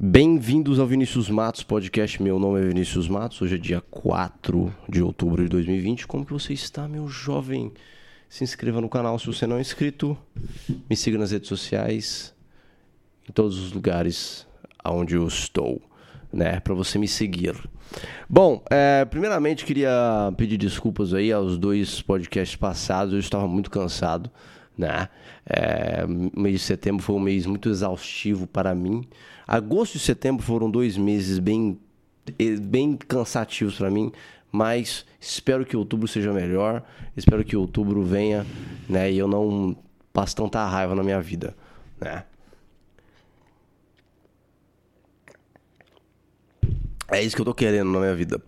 [0.00, 2.22] Bem-vindos ao Vinícius Matos Podcast.
[2.22, 3.42] Meu nome é Vinícius Matos.
[3.42, 6.06] Hoje é dia 4 de outubro de 2020.
[6.06, 7.72] Como que você está, meu jovem?
[8.28, 10.16] Se inscreva no canal se você não é inscrito.
[10.88, 12.32] Me siga nas redes sociais,
[13.28, 14.46] em todos os lugares
[14.86, 15.82] onde eu estou,
[16.32, 16.60] né?
[16.60, 17.56] Para você me seguir.
[18.30, 23.14] Bom, é, primeiramente queria pedir desculpas aí aos dois podcasts passados.
[23.14, 24.30] Eu estava muito cansado,
[24.76, 25.08] né?
[25.44, 29.04] É, o mês de setembro foi um mês muito exaustivo para mim.
[29.48, 31.80] Agosto e setembro foram dois meses bem,
[32.60, 34.12] bem cansativos para mim,
[34.52, 36.84] mas espero que outubro seja melhor.
[37.16, 38.46] Espero que outubro venha,
[38.86, 39.10] né?
[39.10, 39.74] E eu não
[40.12, 41.56] passe tanta raiva na minha vida,
[41.98, 42.24] né?
[47.10, 48.42] É isso que eu tô querendo na minha vida.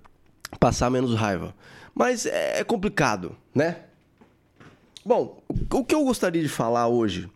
[0.58, 1.54] Passar menos raiva.
[1.94, 3.84] Mas é complicado, né?
[5.02, 7.26] Bom, o que eu gostaria de falar hoje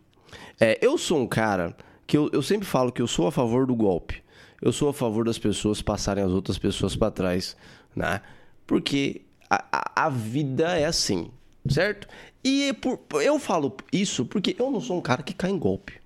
[0.59, 1.75] é: eu sou um cara
[2.07, 4.23] que eu, eu sempre falo que eu sou a favor do golpe.
[4.61, 7.55] Eu sou a favor das pessoas passarem as outras pessoas para trás,
[7.95, 8.21] né?
[8.65, 11.29] Porque a, a, vida é assim,
[11.69, 12.07] certo?
[12.43, 15.99] E por, eu falo isso porque eu não sou um cara que cai em golpe.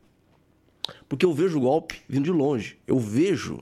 [1.07, 2.77] Porque eu vejo o golpe vindo de longe.
[2.87, 3.61] Eu vejo.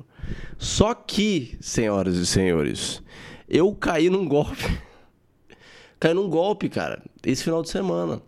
[0.57, 3.01] Só que, senhoras e senhores,
[3.47, 4.81] eu caí num golpe.
[5.99, 8.21] caí num golpe, cara, esse final de semana.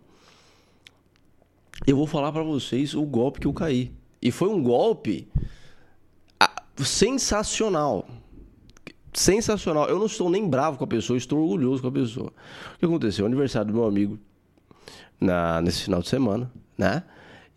[1.86, 3.92] Eu vou falar para vocês o golpe que eu caí.
[4.22, 5.28] E foi um golpe
[6.84, 8.08] sensacional.
[9.12, 9.88] Sensacional.
[9.88, 12.32] Eu não estou nem bravo com a pessoa, estou orgulhoso com a pessoa.
[12.74, 13.24] O que aconteceu?
[13.24, 14.18] O aniversário do meu amigo
[15.20, 17.02] na, nesse final de semana, né?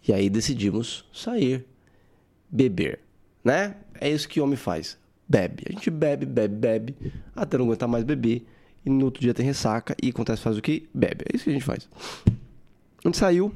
[0.05, 1.65] E aí decidimos sair,
[2.49, 2.99] beber,
[3.43, 3.75] né?
[3.99, 4.97] É isso que homem faz.
[5.27, 5.63] Bebe.
[5.69, 6.95] A gente bebe, bebe, bebe,
[7.35, 8.45] até não aguentar mais beber.
[8.85, 10.89] E no outro dia tem ressaca e acontece faz o que?
[10.93, 11.23] Bebe.
[11.31, 11.87] É isso que a gente faz.
[12.25, 13.53] A gente saiu,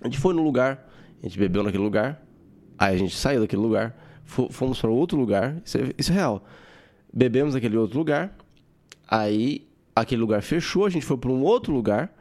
[0.00, 0.88] a gente foi no lugar,
[1.20, 2.23] a gente bebeu naquele lugar,
[2.78, 6.44] Aí a gente saiu daquele lugar, fomos para outro lugar, isso é, isso é real.
[7.12, 8.36] Bebemos naquele outro lugar,
[9.08, 12.12] aí aquele lugar fechou, a gente foi para um outro lugar,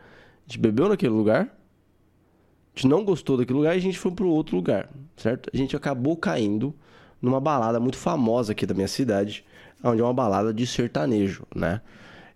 [0.45, 1.43] a gente bebeu naquele lugar,
[2.75, 5.49] a gente não gostou daquele lugar e a gente foi para outro lugar, certo?
[5.53, 6.73] A gente acabou caindo
[7.21, 9.45] numa balada muito famosa aqui da minha cidade,
[9.83, 11.81] onde é uma balada de sertanejo, né?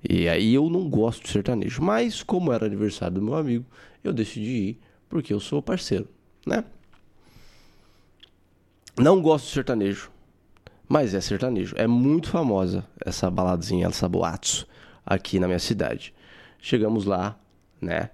[0.08, 3.66] E aí eu não gosto de sertanejo, mas como era aniversário do meu amigo,
[4.04, 6.08] eu decidi ir porque eu sou parceiro,
[6.46, 6.64] né?
[9.00, 10.10] Não gosto de sertanejo,
[10.90, 11.76] mas é sertanejo.
[11.78, 14.66] É muito famosa essa baladazinha, essa boatos
[15.06, 16.16] aqui na minha cidade.
[16.60, 17.38] Chegamos lá,
[17.80, 18.10] né?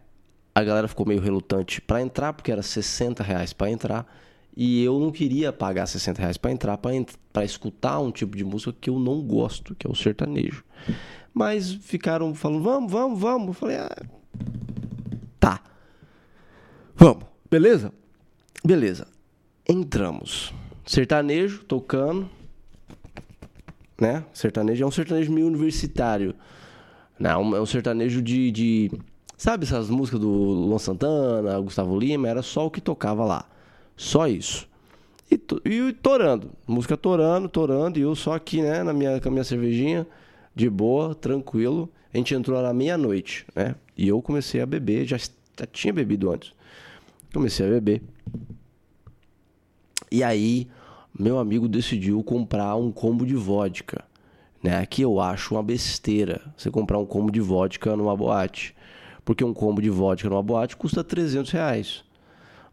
[0.53, 4.05] A galera ficou meio relutante para entrar, porque era 60 reais para entrar.
[4.55, 8.75] E eu não queria pagar 60 reais para entrar, para escutar um tipo de música
[8.79, 10.65] que eu não gosto, que é o sertanejo.
[11.33, 13.47] Mas ficaram falando, vamos, vamos, vamos.
[13.47, 14.03] Eu falei, ah,
[15.39, 15.61] tá.
[16.93, 17.91] Vamos, beleza?
[18.63, 19.07] Beleza.
[19.67, 20.53] Entramos
[20.85, 22.29] sertanejo tocando,
[23.99, 24.23] né?
[24.33, 26.35] Sertanejo é um sertanejo meio universitário.
[27.17, 28.91] Não, é um sertanejo de, de.
[29.37, 32.27] Sabe essas músicas do Luan Santana, Gustavo Lima?
[32.27, 33.45] Era só o que tocava lá.
[33.95, 34.67] Só isso.
[35.31, 36.51] E, e torando.
[36.67, 37.99] Música torando, torando.
[37.99, 38.83] E eu só aqui, né?
[38.83, 40.07] Na minha, com a minha cervejinha,
[40.55, 41.89] de boa, tranquilo.
[42.13, 43.75] A gente entrou lá meia-noite, né?
[43.97, 45.05] E eu comecei a beber.
[45.05, 46.53] Já, já tinha bebido antes.
[47.33, 48.01] Comecei a beber.
[50.13, 50.67] E aí,
[51.17, 54.05] meu amigo decidiu comprar um combo de vodka.
[54.61, 54.85] Né?
[54.85, 58.75] Que eu acho uma besteira você comprar um combo de vodka numa boate.
[59.25, 62.03] Porque um combo de vodka numa boate custa 300 reais.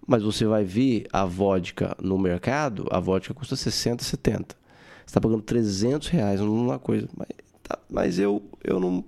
[0.07, 4.55] Mas você vai ver a vodka no mercado, a vodka custa 60, 70.
[4.55, 7.09] Você está pagando 300 reais numa coisa.
[7.17, 7.29] Mas,
[7.63, 9.03] tá, mas eu, eu, não,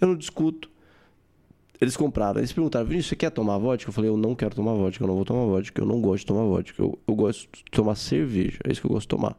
[0.00, 0.69] eu não discuto.
[1.80, 2.40] Eles compraram.
[2.40, 3.88] Eles perguntaram, Vinícius, você quer tomar vodka?
[3.88, 6.20] Eu falei, eu não quero tomar vodka, eu não vou tomar vodka, eu não gosto
[6.20, 6.82] de tomar vodka.
[6.82, 9.36] Eu, eu gosto de tomar cerveja, é isso que eu gosto de tomar.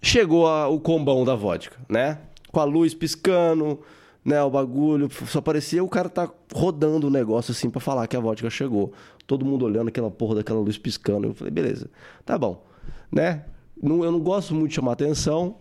[0.00, 2.20] Chegou a, o combão da vodka, né?
[2.52, 3.80] Com a luz piscando,
[4.24, 4.40] né?
[4.42, 5.10] O bagulho.
[5.26, 8.92] Só parecia o cara tá rodando o negócio assim para falar que a vodka chegou.
[9.26, 11.26] Todo mundo olhando aquela porra daquela luz piscando.
[11.26, 11.90] Eu falei, beleza,
[12.24, 12.64] tá bom,
[13.10, 13.44] né?
[13.82, 15.56] Não, eu não gosto muito de chamar atenção.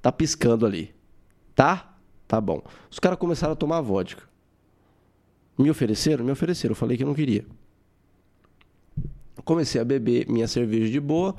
[0.00, 0.94] Tá piscando ali,
[1.54, 1.94] tá?
[2.30, 2.62] Tá bom.
[2.88, 4.22] Os caras começaram a tomar vodka.
[5.58, 6.24] Me ofereceram?
[6.24, 6.70] Me ofereceram.
[6.70, 7.44] Eu falei que eu não queria.
[9.44, 11.34] Comecei a beber minha cerveja de boa.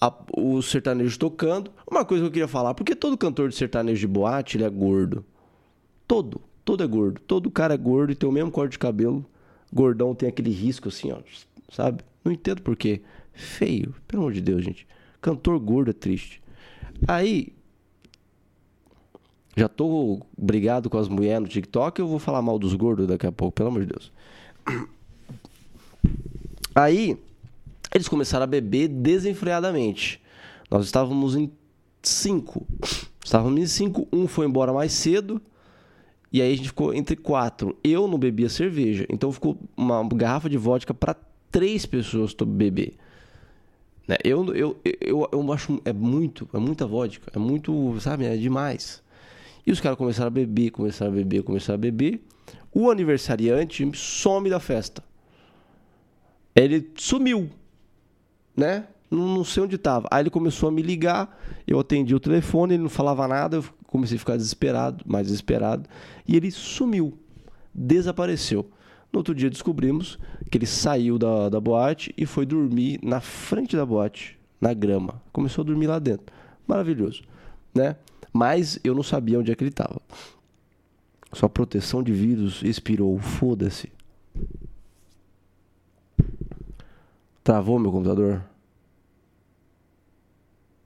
[0.00, 1.70] A, o sertanejo tocando.
[1.88, 4.68] Uma coisa que eu queria falar, porque todo cantor de sertanejo de boate, ele é
[4.68, 5.24] gordo.
[6.08, 6.40] Todo.
[6.64, 7.20] Todo é gordo.
[7.20, 9.24] Todo cara é gordo e tem o mesmo corte de cabelo.
[9.72, 11.20] Gordão tem aquele risco assim, ó.
[11.70, 12.02] Sabe?
[12.24, 13.00] Não entendo por quê.
[13.32, 13.94] Feio.
[14.08, 14.88] Pelo amor de Deus, gente.
[15.20, 16.42] Cantor gordo é triste.
[17.06, 17.52] Aí,
[19.56, 23.26] já tô brigado com as mulheres no TikTok, eu vou falar mal dos gordos daqui
[23.26, 24.12] a pouco, pelo amor de Deus.
[26.74, 27.16] Aí,
[27.94, 30.20] Eles começaram a beber desenfreadamente.
[30.70, 31.50] Nós estávamos em
[32.02, 32.66] cinco.
[33.24, 35.40] Estávamos em cinco, um foi embora mais cedo.
[36.30, 37.74] E aí a gente ficou entre quatro.
[37.82, 41.16] Eu não bebia cerveja, então ficou uma garrafa de vodka para
[41.50, 42.94] três pessoas beber.
[44.06, 44.16] Né?
[44.22, 49.02] Eu, eu, eu, eu acho é muito, é muita vodka, é muito, sabe, é demais.
[49.66, 52.24] E os caras começaram a beber, começaram a beber, começaram a beber.
[52.72, 55.02] O aniversariante some da festa.
[56.54, 57.50] Ele sumiu,
[58.56, 58.86] né?
[59.10, 60.08] Não, sei onde estava.
[60.10, 63.64] Aí ele começou a me ligar, eu atendi o telefone, ele não falava nada, eu
[63.86, 65.88] comecei a ficar desesperado, mais desesperado,
[66.26, 67.16] e ele sumiu,
[67.74, 68.68] desapareceu.
[69.12, 70.18] No outro dia descobrimos
[70.50, 75.22] que ele saiu da, da boate e foi dormir na frente da boate, na grama.
[75.32, 76.26] Começou a dormir lá dentro.
[76.66, 77.22] Maravilhoso,
[77.76, 77.96] né?
[78.32, 80.00] Mas eu não sabia onde é que ele estava.
[81.32, 83.18] Sua proteção de vírus expirou.
[83.18, 83.92] Foda-se.
[87.44, 88.42] Travou meu computador?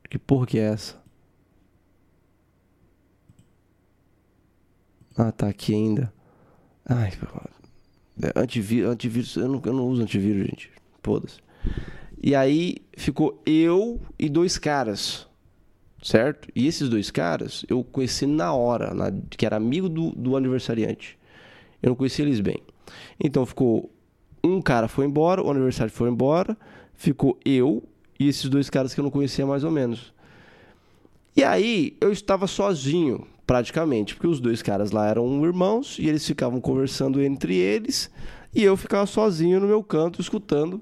[0.09, 1.01] Que porra que é essa?
[5.17, 6.13] Ah, tá aqui ainda.
[6.85, 7.13] Ai,
[8.23, 10.71] é, antivírus, antivírus eu, não, eu não uso antivírus, gente.
[11.03, 11.39] Foda-se.
[12.23, 15.27] E aí ficou eu e dois caras,
[16.03, 16.49] certo?
[16.55, 21.19] E esses dois caras eu conheci na hora, na, que era amigo do, do aniversariante.
[21.83, 22.59] Eu não conhecia eles bem.
[23.19, 23.91] Então ficou
[24.43, 26.57] um cara foi embora, o aniversário foi embora,
[26.95, 27.83] ficou eu
[28.19, 30.13] e esses dois caras que eu não conhecia mais ou menos.
[31.37, 36.27] E aí eu estava sozinho, praticamente, porque os dois caras lá eram irmãos e eles
[36.27, 38.11] ficavam conversando entre eles
[38.55, 40.81] e eu ficava sozinho no meu canto escutando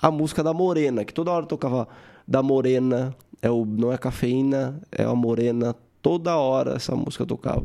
[0.00, 1.86] a música da Morena, que toda hora tocava
[2.26, 7.64] da Morena, é o não é cafeína, é a Morena, toda hora essa música tocava.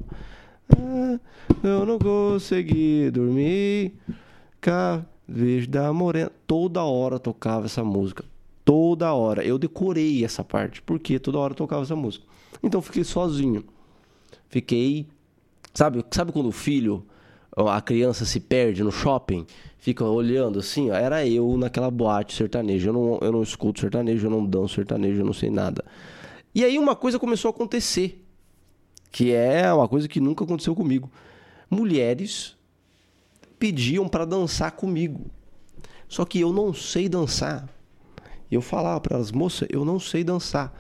[0.76, 1.20] Ah,
[1.64, 3.94] eu não consegui dormir,
[5.28, 8.24] vejo da Morena, toda hora tocava essa música
[8.66, 9.46] Toda hora.
[9.46, 12.26] Eu decorei essa parte, porque toda hora tocava essa música.
[12.64, 13.64] Então fiquei sozinho.
[14.50, 15.08] Fiquei.
[15.72, 17.06] Sabe, sabe quando o filho,
[17.56, 19.46] a criança se perde no shopping?
[19.78, 22.90] Fica olhando assim, ó, era eu naquela boate sertaneja.
[22.90, 25.84] Eu não, eu não escuto sertanejo, eu não danço sertanejo, eu não sei nada.
[26.54, 28.26] E aí uma coisa começou a acontecer,
[29.12, 31.10] que é uma coisa que nunca aconteceu comigo.
[31.70, 32.56] Mulheres
[33.60, 35.30] pediam para dançar comigo.
[36.08, 37.68] Só que eu não sei dançar.
[38.52, 40.74] Eu falava para elas, moça, eu não sei dançar.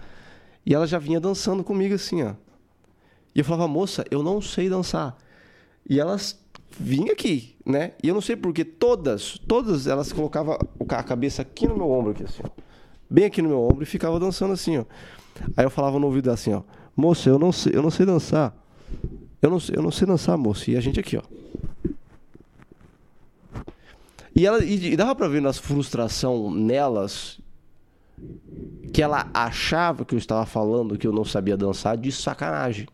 [0.65, 2.33] E ela já vinha dançando comigo assim, ó.
[3.33, 5.17] E eu falava, moça, eu não sei dançar.
[5.87, 6.39] E elas
[6.79, 7.93] vinham aqui, né?
[8.03, 10.57] E eu não sei porque todas, todas elas colocavam
[10.87, 12.49] a cabeça aqui no meu ombro, aqui assim, ó.
[13.09, 14.85] Bem aqui no meu ombro e ficava dançando assim, ó.
[15.55, 16.63] Aí eu falava no ouvido assim, ó.
[16.95, 18.55] Moça, eu não sei, eu não sei dançar.
[19.41, 20.71] Eu não, eu não sei dançar, moça.
[20.71, 21.21] E a gente aqui, ó.
[24.35, 27.39] E, ela, e, e dava pra ver nas frustração nelas
[28.93, 32.87] que ela achava que eu estava falando que eu não sabia dançar de sacanagem,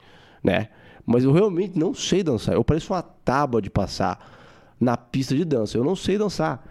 [0.43, 0.69] né?
[1.05, 2.55] Mas eu realmente não sei dançar.
[2.55, 5.77] Eu pareço uma tábua de passar na pista de dança.
[5.77, 6.65] Eu não sei dançar.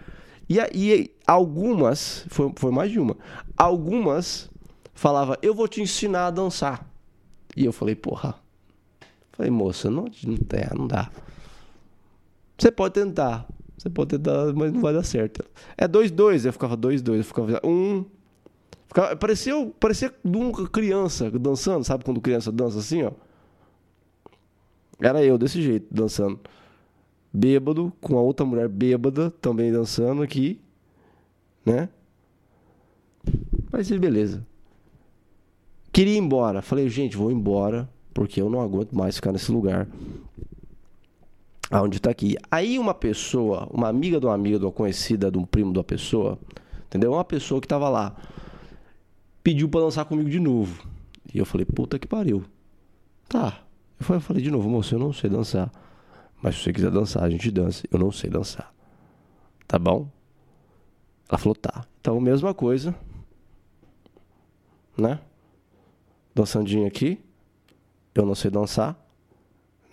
[0.49, 3.15] E, e algumas, foi, foi mais de uma,
[3.55, 4.49] algumas
[4.93, 6.87] falava, eu vou te ensinar a dançar.
[7.55, 8.35] E eu falei, porra.
[9.31, 11.09] Falei, moça, não, não, é, não dá.
[12.57, 13.47] Você pode tentar.
[13.77, 15.43] Você pode tentar, mas não vai dar certo.
[15.77, 16.45] É 2-2.
[16.45, 17.17] Eu ficava 2-2.
[17.17, 18.05] Eu ficava um,
[18.91, 20.13] Ficava, parecia, parecia
[20.69, 23.11] criança dançando, sabe quando criança dança assim, ó?
[25.01, 26.39] Era eu desse jeito, dançando.
[27.33, 30.61] Bêbado, com a outra mulher bêbada também dançando aqui,
[31.65, 31.89] né?
[33.71, 34.45] Mas beleza.
[35.91, 36.61] Queria ir embora.
[36.61, 39.87] Falei, gente, vou embora, porque eu não aguento mais ficar nesse lugar.
[41.69, 42.35] Aonde tá aqui.
[42.49, 45.83] Aí uma pessoa, uma amiga de uma amiga, de uma conhecida, de um primo da
[45.83, 46.37] pessoa,
[46.85, 47.13] entendeu?
[47.13, 48.15] Uma pessoa que tava lá
[49.43, 50.85] pediu para dançar comigo de novo.
[51.33, 52.43] E eu falei, puta que pariu.
[53.27, 53.63] Tá.
[54.09, 55.71] Eu falei de novo, moço, eu não sei dançar.
[56.41, 57.85] Mas se você quiser dançar, a gente dança.
[57.91, 58.73] Eu não sei dançar.
[59.67, 60.09] Tá bom?
[61.29, 61.85] Ela falou, tá.
[61.99, 62.95] Então, mesma coisa.
[64.97, 65.19] Né?
[66.33, 67.19] Dançandinho aqui.
[68.13, 68.97] Eu não sei dançar.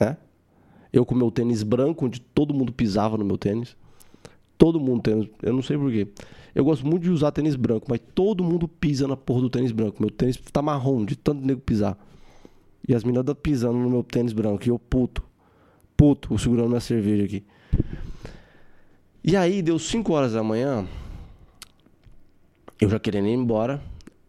[0.00, 0.16] Né?
[0.92, 3.76] Eu com meu tênis branco, onde todo mundo pisava no meu tênis.
[4.56, 5.30] Todo mundo tem.
[5.42, 6.08] Eu não sei porquê.
[6.54, 9.70] Eu gosto muito de usar tênis branco, mas todo mundo pisa na porra do tênis
[9.70, 9.98] branco.
[10.00, 11.96] Meu tênis tá marrom de tanto nego pisar.
[12.88, 14.64] E as meninas pisando no meu tênis branco.
[14.64, 15.22] E eu puto.
[15.96, 17.44] Puto, segurando minha cerveja aqui.
[19.22, 20.86] E aí, deu 5 horas da manhã.
[22.80, 23.82] Eu já querendo ir embora.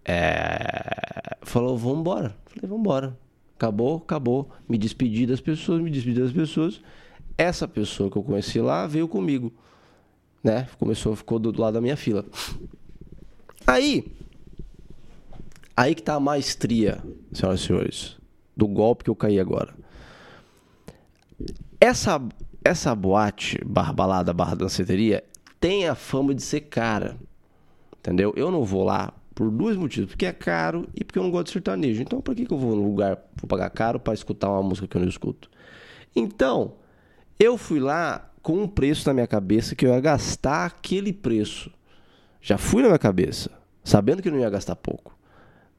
[0.03, 1.37] É...
[1.41, 2.35] Falou, vamos embora.
[2.47, 3.17] Falei, vamos embora.
[3.55, 4.49] Acabou, acabou.
[4.67, 6.81] Me despedi das pessoas, me despedi das pessoas.
[7.37, 9.53] Essa pessoa que eu conheci lá veio comigo
[10.43, 10.67] né?
[10.77, 12.25] Começou, ficou do lado da minha fila.
[13.67, 14.05] Aí,
[15.75, 18.17] aí que tá a maestria, senhoras e senhores,
[18.59, 19.73] do golpe que eu caí agora.
[21.79, 22.21] Essa,
[22.63, 25.23] essa boate, barra balada, barra danceteria,
[25.59, 27.17] tem a fama de ser cara.
[27.97, 28.33] Entendeu?
[28.35, 30.09] Eu não vou lá por dois motivos.
[30.09, 32.01] Porque é caro e porque eu não gosto de sertanejo.
[32.01, 34.87] Então, por que, que eu vou num lugar vou pagar caro para escutar uma música
[34.87, 35.49] que eu não escuto?
[36.13, 36.73] Então,
[37.39, 41.71] eu fui lá com um preço na minha cabeça que eu ia gastar aquele preço.
[42.41, 43.51] Já fui na minha cabeça,
[43.83, 45.17] sabendo que eu não ia gastar pouco.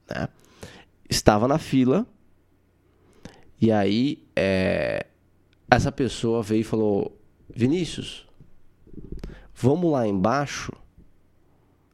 [0.09, 0.29] Né?
[1.09, 2.07] Estava na fila.
[3.61, 5.07] E aí, é,
[5.71, 7.17] essa pessoa veio e falou:
[7.55, 8.26] Vinícius,
[9.55, 10.73] vamos lá embaixo.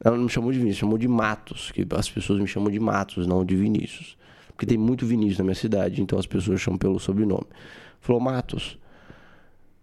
[0.03, 2.79] Ela não me chamou de Vinícius, chamou de Matos, que as pessoas me chamam de
[2.79, 4.17] Matos, não de Vinícius.
[4.49, 7.45] Porque tem muito Vinícius na minha cidade, então as pessoas chamam pelo sobrenome.
[7.99, 8.79] Falou, Matos,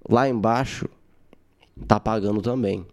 [0.08, 0.88] lá embaixo
[1.86, 2.86] tá pagando também,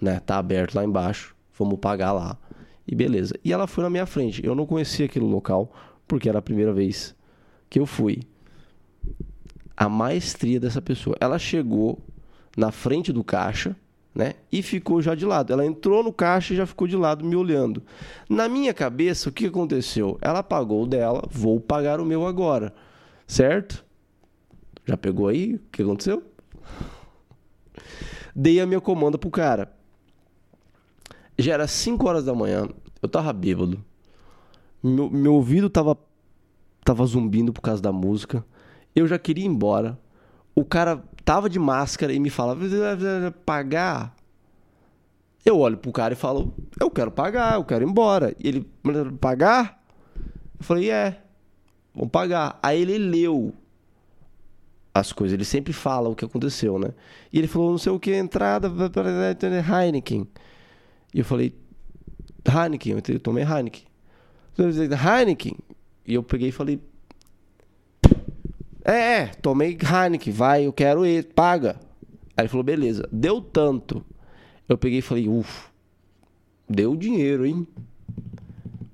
[0.00, 0.20] né?
[0.20, 2.38] Tá aberto lá embaixo, vamos pagar lá.
[2.86, 3.34] E beleza.
[3.44, 4.44] E ela foi na minha frente.
[4.44, 5.72] Eu não conhecia aquele local,
[6.06, 7.15] porque era a primeira vez
[7.76, 8.22] que eu fui.
[9.76, 11.14] A maestria dessa pessoa.
[11.20, 11.98] Ela chegou
[12.56, 13.76] na frente do caixa,
[14.14, 14.32] né?
[14.50, 15.52] E ficou já de lado.
[15.52, 17.82] Ela entrou no caixa e já ficou de lado me olhando.
[18.30, 20.16] Na minha cabeça, o que aconteceu?
[20.22, 22.72] Ela pagou o dela, vou pagar o meu agora.
[23.26, 23.84] Certo?
[24.86, 25.56] Já pegou aí?
[25.56, 26.22] O que aconteceu?
[28.34, 29.70] Dei a minha comanda pro cara.
[31.38, 32.70] Já era 5 horas da manhã,
[33.02, 33.84] eu tava bêbado.
[34.82, 35.98] Meu, meu ouvido tava,
[36.86, 38.44] tava zumbindo por causa da música.
[38.94, 39.98] Eu já queria ir embora.
[40.54, 42.60] O cara tava de máscara e me falava,
[43.44, 44.14] pagar?
[45.44, 48.34] Eu olho pro cara e falo, eu quero pagar, eu quero ir embora.
[48.38, 48.66] E ele,
[49.20, 49.82] pagar?
[50.58, 51.20] Eu falei, é,
[51.92, 52.58] vamos pagar.
[52.62, 53.52] Aí ele leu
[54.94, 56.90] as coisas, ele sempre fala o que aconteceu, né?
[57.32, 60.26] E ele falou, não sei o que, entrada Heineken.
[61.12, 61.52] E eu falei,
[62.48, 63.84] Heineken, eu tomei Heineken.
[64.56, 65.56] Heineken.
[66.06, 66.80] E eu peguei e falei,
[68.84, 71.80] é, é, tomei Heineken, vai, eu quero ir, paga.
[72.36, 73.08] Aí ele falou, beleza.
[73.10, 74.04] Deu tanto.
[74.68, 75.68] Eu peguei e falei, ufa,
[76.68, 77.66] deu dinheiro, hein?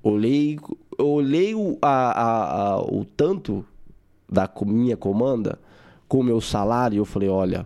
[0.01, 0.57] Olhei,
[0.97, 3.65] olhei o, a, a, a, o tanto
[4.27, 5.59] da minha comanda
[6.07, 6.97] com o meu salário.
[6.97, 7.65] Eu falei, olha,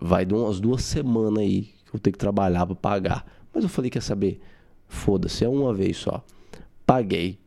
[0.00, 3.26] vai de umas duas semanas aí que eu tenho que trabalhar para pagar.
[3.52, 4.40] Mas eu falei, quer saber?
[4.88, 6.24] Foda-se, é uma vez só.
[6.86, 7.38] Paguei,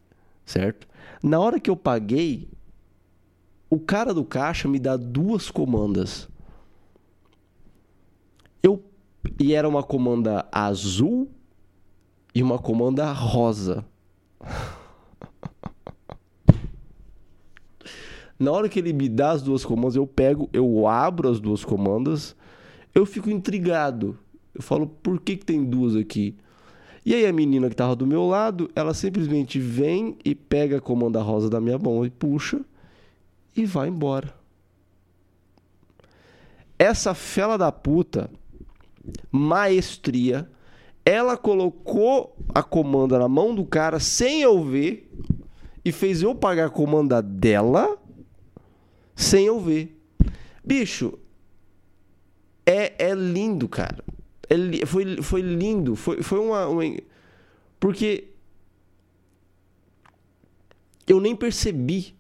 [0.46, 0.88] certo?
[1.22, 2.50] Na hora que eu paguei,
[3.70, 6.30] o cara do caixa me dá duas comandas.
[8.62, 8.84] Eu
[9.40, 11.30] e era uma comanda azul
[12.36, 13.86] e uma comanda rosa.
[18.38, 21.64] Na hora que ele me dá as duas comandas, eu pego, eu abro as duas
[21.64, 22.36] comandas,
[22.94, 24.18] eu fico intrigado.
[24.54, 26.36] Eu falo, por que, que tem duas aqui?
[27.06, 30.82] E aí a menina que tava do meu lado, ela simplesmente vem e pega a
[30.82, 32.62] comanda rosa da minha mão e puxa
[33.56, 34.34] e vai embora.
[36.80, 38.30] Essa fela da puta,
[39.32, 40.50] maestria,
[41.06, 45.12] ela colocou a comanda na mão do cara sem eu ver
[45.84, 47.98] e fez eu pagar a comanda dela
[49.16, 50.00] sem eu ver.
[50.64, 51.20] Bicho,
[52.66, 54.04] é, é lindo, cara.
[54.50, 55.96] É, foi, foi lindo.
[55.96, 56.84] Foi, foi uma, uma.
[57.80, 58.30] Porque
[61.08, 62.16] eu nem percebi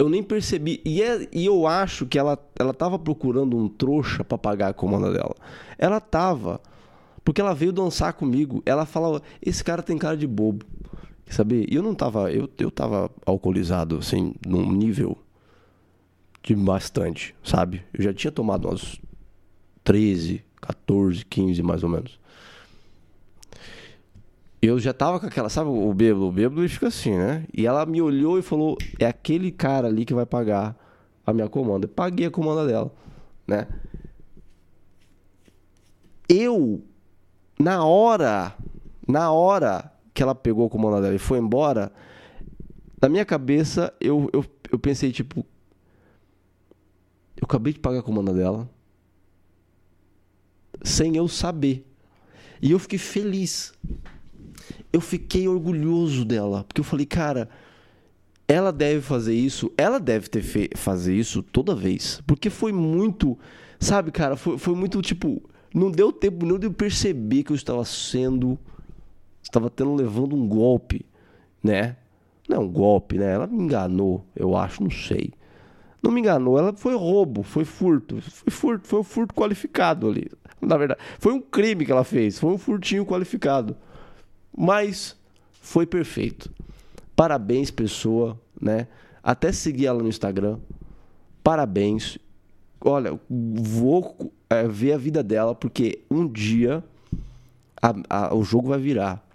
[0.00, 0.80] eu nem percebi.
[0.82, 4.72] E, é, e eu acho que ela, ela tava procurando um trouxa para pagar a
[4.72, 5.34] comanda dela.
[5.78, 6.58] Ela tava.
[7.22, 8.62] Porque ela veio dançar comigo.
[8.64, 10.64] Ela falava: Esse cara tem cara de bobo.
[11.28, 11.66] Sabe?
[11.70, 12.32] E eu não tava.
[12.32, 15.18] Eu, eu tava alcoolizado, assim, num nível
[16.42, 17.84] de bastante, sabe?
[17.92, 18.98] Eu já tinha tomado umas
[19.84, 22.20] 13, 14, 15 mais ou menos
[24.62, 26.26] eu já tava com aquela, sabe o bêbado?
[26.26, 27.46] O bêbado ele fica assim, né?
[27.52, 30.76] E ela me olhou e falou: é aquele cara ali que vai pagar
[31.26, 31.86] a minha comanda.
[31.86, 32.92] Eu paguei a comanda dela,
[33.46, 33.66] né?
[36.28, 36.82] Eu,
[37.58, 38.54] na hora,
[39.08, 41.90] na hora que ela pegou a comanda dela e foi embora,
[43.00, 45.44] na minha cabeça eu, eu, eu pensei, tipo,
[47.36, 48.68] eu acabei de pagar a comanda dela
[50.82, 51.86] sem eu saber.
[52.62, 53.72] E eu fiquei feliz
[54.92, 57.48] eu fiquei orgulhoso dela, porque eu falei, cara,
[58.48, 63.38] ela deve fazer isso, ela deve ter fe fazer isso toda vez, porque foi muito,
[63.78, 67.56] sabe, cara, foi, foi muito tipo, não deu tempo não de eu perceber que eu
[67.56, 68.58] estava sendo,
[69.42, 71.06] estava tendo levando um golpe,
[71.62, 71.96] né?
[72.48, 73.32] Não é um golpe, né?
[73.32, 75.32] Ela me enganou, eu acho, não sei.
[76.02, 80.30] Não me enganou, ela foi roubo, foi furto, foi furto, foi um furto qualificado ali.
[80.60, 83.76] Na verdade, foi um crime que ela fez, foi um furtinho qualificado.
[84.56, 85.16] Mas
[85.60, 86.50] foi perfeito.
[87.14, 88.88] Parabéns, pessoa, né?
[89.22, 90.58] Até seguir ela no Instagram.
[91.42, 92.18] Parabéns.
[92.82, 96.82] Olha, vou é, ver a vida dela, porque um dia
[97.80, 99.26] a, a, o jogo vai virar.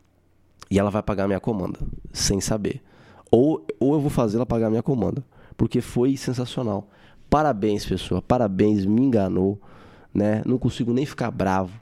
[0.70, 1.80] E ela vai pagar minha comanda,
[2.12, 2.82] sem saber.
[3.30, 5.24] Ou, ou eu vou fazer ela pagar minha comanda.
[5.58, 6.90] Porque foi sensacional.
[7.30, 8.22] Parabéns, pessoa.
[8.22, 9.60] Parabéns, me enganou.
[10.14, 10.42] Né?
[10.46, 11.80] Não consigo nem ficar bravo.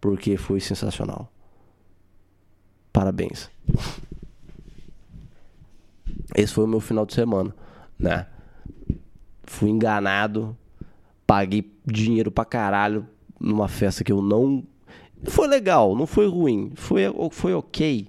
[0.00, 1.30] Porque foi sensacional.
[2.92, 3.50] Parabéns.
[6.34, 7.54] Esse foi o meu final de semana,
[7.98, 8.26] né?
[9.44, 10.56] Fui enganado,
[11.26, 13.06] paguei dinheiro pra caralho
[13.40, 14.62] numa festa que eu não.
[15.24, 18.08] Foi legal, não foi ruim, foi, foi ok.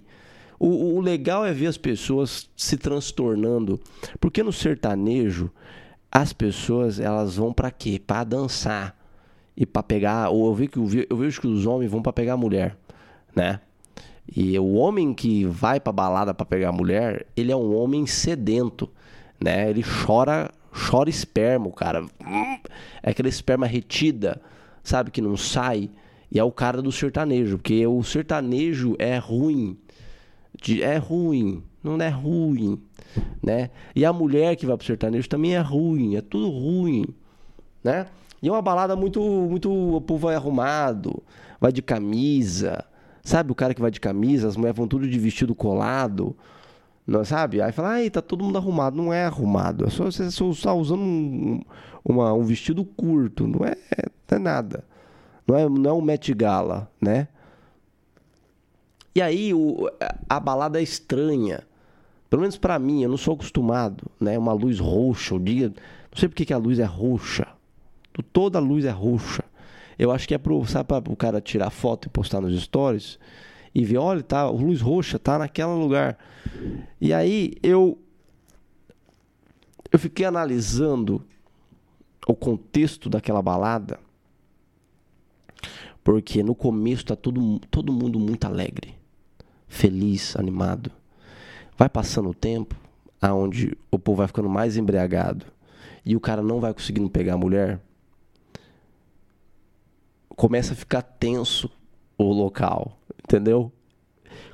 [0.59, 3.79] O, o legal é ver as pessoas se transtornando,
[4.19, 5.49] porque no sertanejo
[6.11, 8.01] as pessoas elas vão para quê?
[8.05, 8.99] Para dançar
[9.55, 10.29] e para pegar.
[10.29, 12.75] Ou eu vejo que eu vejo que os homens vão para pegar a mulher,
[13.35, 13.61] né?
[14.35, 18.05] E o homem que vai pra balada para pegar a mulher, ele é um homem
[18.05, 18.89] sedento,
[19.39, 19.69] né?
[19.69, 22.05] Ele chora, chora esperma, cara.
[23.01, 24.39] É aquela esperma retida,
[24.83, 25.89] sabe, que não sai.
[26.31, 29.77] E é o cara do sertanejo, porque o sertanejo é ruim.
[30.81, 32.81] É ruim, não é ruim,
[33.41, 33.69] né?
[33.95, 37.05] E a mulher que vai pro sertanejo também é ruim, é tudo ruim,
[37.83, 38.07] né?
[38.41, 41.21] E é uma balada muito, muito, o povo vai arrumado,
[41.59, 42.85] vai de camisa,
[43.29, 46.35] Sabe o cara que vai de camisa, as mulheres vão tudo de vestido colado,
[47.05, 47.61] não sabe?
[47.61, 48.95] Aí fala, ai, tá todo mundo arrumado.
[48.95, 51.61] Não é arrumado, é só você só está usando um,
[52.03, 53.75] uma, um vestido curto, não é,
[54.31, 54.83] não é nada.
[55.47, 57.27] Não é, não é um Met Gala, né?
[59.19, 59.91] E aí o,
[60.29, 61.67] a balada é estranha.
[62.29, 64.37] Pelo menos para mim, eu não sou acostumado, né?
[64.37, 67.45] Uma luz roxa, o dia, não sei porque que a luz é roxa.
[68.31, 69.43] Toda a luz é roxa.
[69.97, 73.19] Eu acho que é pro, sabe, para o cara tirar foto e postar nos stories
[73.75, 76.17] e ver, olha, tá, o luz roxa tá naquele lugar.
[77.01, 77.99] E aí eu
[79.91, 81.25] eu fiquei analisando
[82.25, 83.99] o contexto daquela balada,
[86.05, 88.98] porque no começo tá todo, todo mundo muito alegre,
[89.69, 90.91] feliz, animado.
[91.77, 92.75] Vai passando o tempo,
[93.21, 95.45] aonde o povo vai ficando mais embriagado
[96.05, 97.79] e o cara não vai conseguindo pegar a mulher,
[100.35, 101.69] começa a ficar tenso
[102.17, 103.71] o local, entendeu?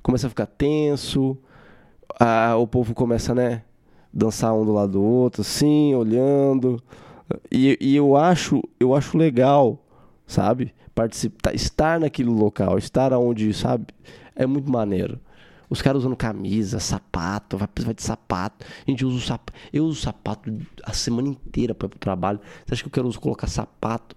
[0.03, 1.37] Começa a ficar tenso,
[2.19, 3.63] a, o povo começa, né,
[4.11, 6.81] dançar um do lado do outro, assim, olhando.
[7.51, 9.83] E, e eu acho, eu acho legal,
[10.27, 10.73] sabe?
[10.93, 13.87] Participar, estar naquele local, estar onde, sabe?
[14.35, 15.19] É muito maneiro.
[15.69, 18.65] Os caras usando camisa, sapato, vai, vai de sapato.
[18.85, 19.53] A gente usa o sapato.
[19.73, 20.51] Eu uso sapato
[20.83, 22.39] a semana inteira para ir pro trabalho.
[22.65, 24.15] Você acha que eu quero usar, colocar sapato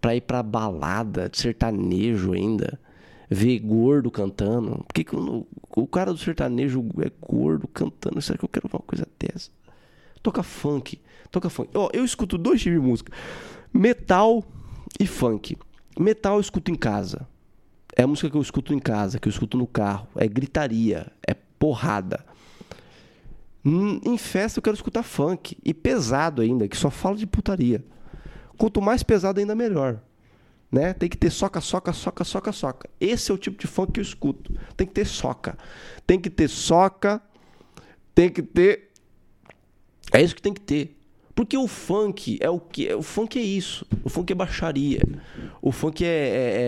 [0.00, 2.80] pra ir pra balada, de sertanejo ainda?
[3.30, 4.84] Ver gordo cantando?
[4.84, 8.20] Por que, que o, o cara do sertanejo é gordo cantando?
[8.20, 9.50] Será que eu quero uma coisa dessa?
[10.22, 11.00] Toca funk.
[11.30, 11.70] Toca funk.
[11.74, 13.12] Ó, eu escuto dois tipos de música:
[13.72, 14.44] metal
[14.98, 15.56] e funk.
[15.98, 17.26] Metal eu escuto em casa.
[17.96, 20.08] É a música que eu escuto em casa, que eu escuto no carro.
[20.16, 22.24] É gritaria, é porrada.
[23.64, 25.56] Em festa eu quero escutar funk.
[25.64, 27.84] E pesado ainda, que só fala de putaria.
[28.56, 30.00] Quanto mais pesado, ainda melhor.
[30.70, 30.94] Né?
[30.94, 32.90] Tem que ter soca, soca, soca, soca, soca.
[32.98, 34.58] Esse é o tipo de funk que eu escuto.
[34.76, 35.58] Tem que ter soca.
[36.06, 37.20] Tem que ter soca.
[38.14, 38.90] Tem que ter.
[40.10, 40.98] É isso que tem que ter.
[41.34, 42.92] Porque o funk é o que?
[42.94, 43.86] O funk é isso.
[44.04, 45.00] O funk é baixaria.
[45.62, 46.12] O funk é, é,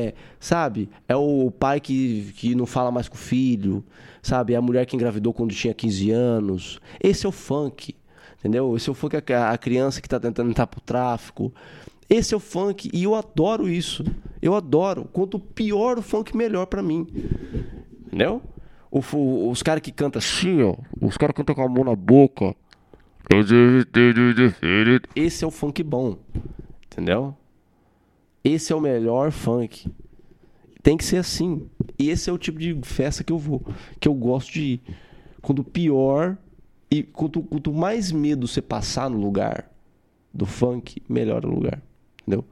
[0.07, 0.88] é, sabe?
[1.07, 3.85] É o pai que, que não fala mais com o filho,
[4.22, 4.55] sabe?
[4.55, 6.81] É a mulher que engravidou quando tinha 15 anos.
[7.03, 7.94] Esse é o funk,
[8.38, 8.74] entendeu?
[8.74, 11.53] Esse é o funk, a, a criança que tá tentando entrar pro tráfico.
[12.09, 14.05] Esse é o funk e eu adoro isso.
[14.40, 15.09] Eu adoro.
[15.12, 17.07] Quanto pior o funk, melhor para mim.
[18.07, 18.42] Entendeu?
[18.90, 20.77] O, os caras que cantam assim, ó.
[21.00, 22.55] Os caras cantam com a mão na boca.
[25.16, 26.18] Esse é o funk bom,
[26.87, 27.37] entendeu?
[28.42, 29.90] Esse é o melhor funk.
[30.82, 31.66] Tem que ser assim.
[31.98, 33.64] Esse é o tipo de festa que eu vou,
[33.98, 34.82] que eu gosto de ir.
[35.40, 36.37] Quando pior
[36.90, 39.70] e quanto, quanto mais medo você passar no lugar
[40.32, 41.80] do funk, melhor o lugar,
[42.22, 42.44] entendeu?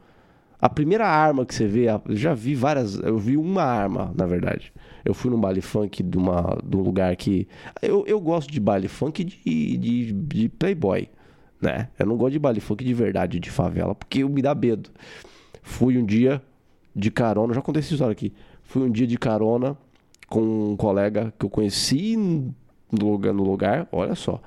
[0.60, 4.26] A primeira arma que você vê, eu já vi várias, eu vi uma arma, na
[4.26, 4.71] verdade.
[5.04, 7.48] Eu fui num baile funk de, uma, de um lugar que.
[7.80, 11.08] Eu, eu gosto de baile funk de, de, de playboy,
[11.60, 11.88] né?
[11.98, 14.90] Eu não gosto de baile funk de verdade, de favela, porque me dá medo.
[15.62, 16.42] Fui um dia
[16.94, 18.32] de carona, já contei essa história aqui.
[18.62, 19.76] Fui um dia de carona
[20.28, 24.40] com um colega que eu conheci no lugar, no lugar olha só.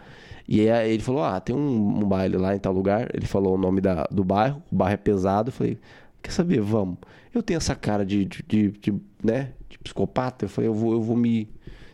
[0.47, 3.09] E aí ele falou: Ah, tem um, um baile lá em tal lugar.
[3.13, 5.49] Ele falou o nome da, do bairro, o bairro é pesado.
[5.49, 5.77] Eu falei:
[6.21, 6.61] Quer saber?
[6.61, 6.97] Vamos.
[7.33, 9.51] Eu tenho essa cara de, de, de, de né,
[9.85, 10.45] psicopata.
[10.45, 11.47] Eu falei: eu vou, eu vou me.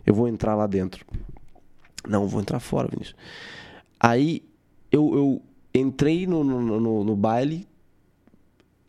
[0.05, 1.05] Eu vou entrar lá dentro.
[2.07, 3.15] Não, vou entrar fora, Vinícius.
[3.99, 4.43] Aí
[4.91, 5.41] eu, eu
[5.73, 7.67] entrei no, no, no, no baile.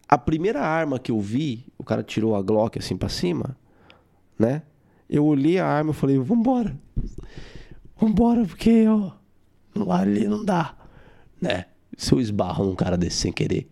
[0.09, 3.57] A primeira arma que eu vi, o cara tirou a Glock assim pra cima,
[4.39, 4.63] né?
[5.09, 6.77] Eu olhei a arma e falei: Vambora.
[7.99, 9.13] Vambora, porque, ó.
[9.91, 10.75] Ali não dá,
[11.41, 11.67] né?
[11.97, 13.71] Se eu esbarro num cara desse sem querer,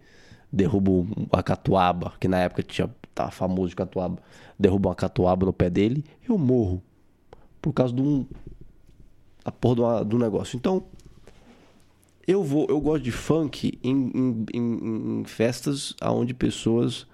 [0.50, 2.88] derrubo a catuaba, que na época tinha,
[3.20, 4.18] tava famoso de catuaba,
[4.58, 6.82] derrubo uma catuaba no pé dele, eu morro.
[7.60, 8.26] Por causa de um.
[9.44, 10.56] a porra negócio.
[10.56, 10.82] Então,
[12.26, 17.06] eu vou, eu gosto de funk em, em, em, em festas onde pessoas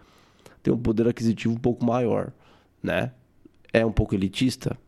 [0.63, 2.33] têm um poder aquisitivo um pouco maior,
[2.83, 3.13] né?
[3.73, 4.79] É um pouco elitista,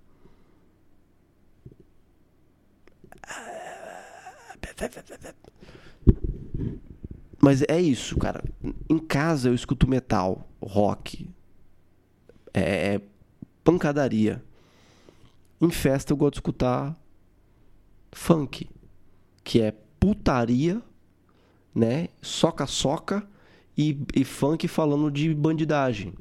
[7.40, 8.42] Mas é isso, cara.
[8.88, 11.30] Em casa eu escuto metal, rock,
[12.52, 13.00] é, é
[13.62, 14.42] pancadaria.
[15.60, 16.96] Em festa eu gosto de escutar
[18.12, 18.68] funk,
[19.44, 20.82] que é putaria,
[21.74, 22.08] né?
[22.20, 23.26] Soca-soca
[23.76, 26.14] e, e funk falando de bandidagem.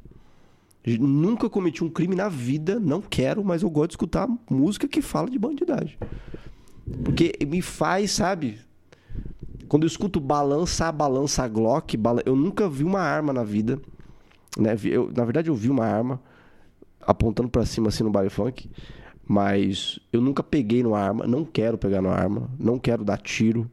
[1.00, 5.02] Nunca cometi um crime na vida, não quero, mas eu gosto de escutar música que
[5.02, 5.98] fala de bandidagem.
[7.04, 8.60] Porque me faz, sabe?
[9.68, 13.80] Quando eu escuto balança, balança Glock, eu nunca vi uma arma na vida.
[14.58, 14.76] Né?
[14.86, 16.22] Eu, na verdade, eu vi uma arma
[17.02, 18.70] apontando para cima assim no baile funk.
[19.28, 23.70] Mas eu nunca peguei numa arma, não quero pegar numa arma, não quero dar tiro.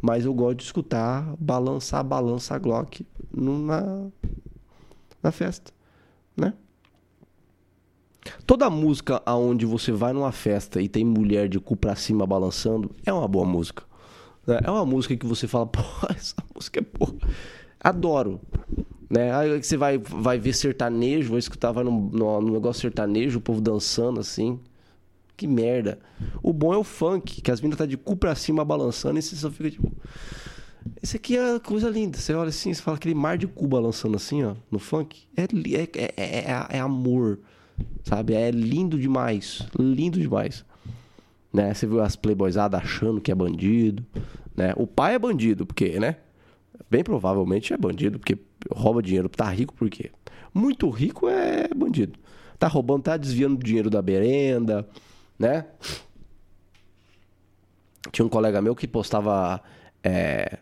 [0.00, 4.08] Mas eu gosto de escutar balançar, balança Glock na,
[5.22, 5.72] na festa,
[6.36, 6.54] né?
[8.44, 12.90] Toda música aonde você vai numa festa e tem mulher de cu pra cima balançando
[13.06, 13.84] é uma boa música.
[14.46, 14.60] Né?
[14.62, 17.14] É uma música que você fala, pô, essa música é boa.
[17.80, 18.40] Adoro.
[19.10, 19.34] Né?
[19.34, 24.20] Aí você vai, vai ver sertanejo, vai escutar, vai no negócio sertanejo, o povo dançando
[24.20, 24.58] assim.
[25.36, 25.98] Que merda.
[26.42, 29.22] O bom é o funk, que as minas tá de cu pra cima balançando e
[29.22, 29.92] você só fica tipo.
[31.02, 32.18] Esse aqui é coisa linda.
[32.18, 35.24] Você olha assim, você fala aquele mar de cu balançando assim, ó, no funk.
[35.36, 37.40] É, é, é, é, é amor.
[38.04, 38.34] Sabe?
[38.34, 39.66] É lindo demais.
[39.78, 40.64] Lindo demais.
[41.52, 41.72] Né?
[41.72, 44.04] Você viu as playboysadas achando que é bandido.
[44.56, 44.72] Né?
[44.76, 46.16] O pai é bandido, porque, né?
[46.90, 48.38] Bem provavelmente é bandido, porque
[48.70, 49.28] rouba dinheiro.
[49.28, 50.10] Tá rico por quê?
[50.52, 52.18] Muito rico é bandido.
[52.58, 54.88] Tá roubando, tá desviando dinheiro da berenda,
[55.38, 55.66] né?
[58.10, 59.60] Tinha um colega meu que postava
[60.02, 60.58] é,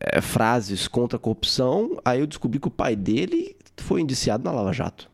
[0.00, 1.98] é, frases contra a corrupção.
[2.04, 5.10] Aí eu descobri que o pai dele foi indiciado na Lava Jato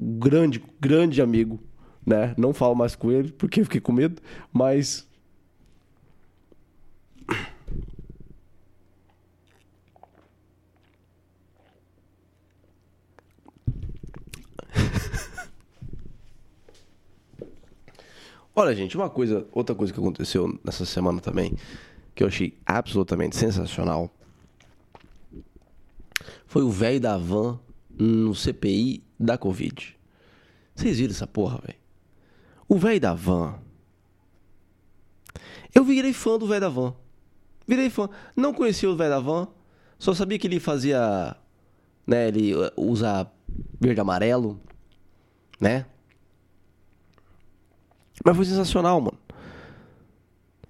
[0.00, 1.60] grande, grande amigo,
[2.04, 2.34] né?
[2.36, 4.20] Não falo mais com ele porque fiquei com medo,
[4.52, 5.08] mas
[18.54, 21.56] Olha, gente, uma coisa, outra coisa que aconteceu nessa semana também,
[22.14, 24.10] que eu achei absolutamente sensacional,
[26.46, 27.58] foi o velho da van
[27.90, 29.96] no CPI da Covid.
[30.74, 31.79] Vocês viram essa porra, velho?
[32.70, 33.58] O velho da van.
[35.74, 36.94] Eu virei fã do velho da van.
[37.66, 38.08] Virei fã.
[38.36, 39.48] Não conhecia o velho da van.
[39.98, 41.36] Só sabia que ele fazia.
[42.06, 42.28] Né?
[42.28, 43.28] Ele uh, usa
[43.80, 44.60] verde amarelo.
[45.58, 45.84] Né?
[48.24, 49.18] Mas foi sensacional, mano.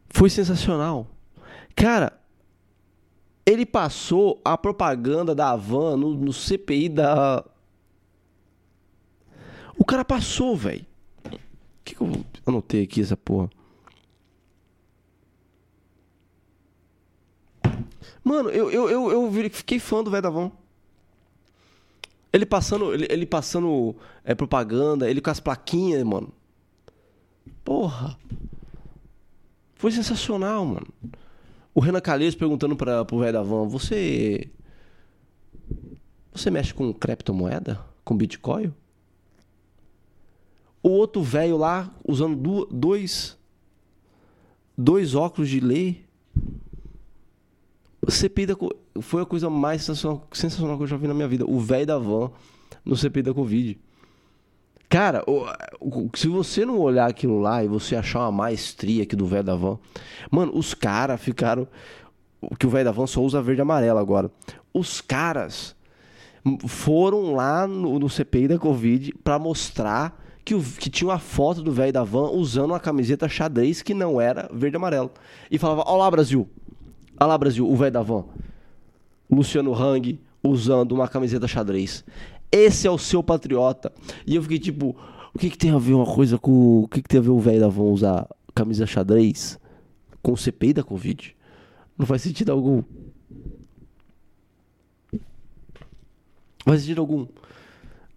[0.09, 1.07] Foi sensacional.
[1.77, 2.19] Cara,
[3.45, 7.45] ele passou a propaganda da Van no, no CPI da.
[9.77, 10.89] O cara passou, velho.
[11.91, 13.51] Que, que eu anotei aqui essa porra?
[18.23, 20.53] Mano, eu, eu, eu, eu fiquei fã do velho da Van.
[22.33, 26.33] Ele passando, ele, ele passando é, propaganda, ele com as plaquinhas, mano.
[27.65, 28.17] Porra.
[29.75, 30.87] Foi sensacional, mano.
[31.75, 34.49] O Renan Calheiros perguntando para pro velho você
[36.33, 37.85] você mexe com criptomoeda?
[38.05, 38.73] Com Bitcoin?
[40.83, 43.39] O outro velho lá usando dois
[44.81, 46.05] dois óculos de lei.
[48.09, 48.57] CPI da,
[49.01, 51.45] foi a coisa mais sensacional, sensacional que eu já vi na minha vida.
[51.47, 52.31] O velho da van
[52.85, 53.79] no CPI da Covid.
[54.89, 55.25] Cara,
[56.17, 59.55] se você não olhar aquilo lá e você achar uma maestria aqui do velho da
[59.55, 59.79] van,
[60.31, 61.69] mano, os caras ficaram.
[62.59, 64.31] Que o velho da van só usa verde e amarelo agora.
[64.73, 65.77] Os caras
[66.67, 71.73] foram lá no, no CPI da Covid para mostrar que, que tinha uma foto do
[71.73, 75.11] velho da van usando uma camiseta xadrez que não era verde e amarelo.
[75.51, 76.49] E falava: Olha lá, Brasil.
[77.19, 78.25] Olha lá, Brasil, o velho da van.
[79.31, 82.05] Luciano Hang usando uma camiseta xadrez.
[82.51, 83.93] Esse é o seu patriota.
[84.27, 84.97] E eu fiquei tipo:
[85.33, 86.83] O que, que tem a ver uma coisa com.
[86.83, 89.59] O que, que tem a ver o velho da van usar camisa xadrez
[90.23, 91.37] com o CPI da Covid?
[91.97, 92.83] Não faz sentido algum.
[95.13, 97.27] Não faz sentido algum.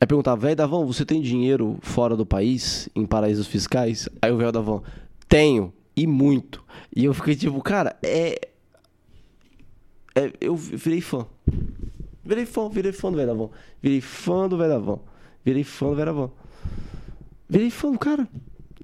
[0.03, 4.09] Aí perguntar, velho Davão, você tem dinheiro fora do país, em paraísos fiscais?
[4.21, 4.83] Aí o velho Davão,
[5.29, 6.61] tenho, e muito.
[6.93, 8.49] E eu fiquei tipo, cara, é.
[10.13, 11.25] é eu virei fã.
[12.21, 13.51] Virei fã, virei fã do velho Davão.
[13.81, 14.99] Virei fã do velho Davão.
[15.45, 16.31] Virei fã do velho Davão.
[17.47, 18.27] Virei fã do cara.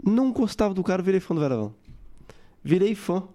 [0.01, 1.75] Não gostava do cara, virei fã do velho Davão.
[2.63, 3.27] Virei fã.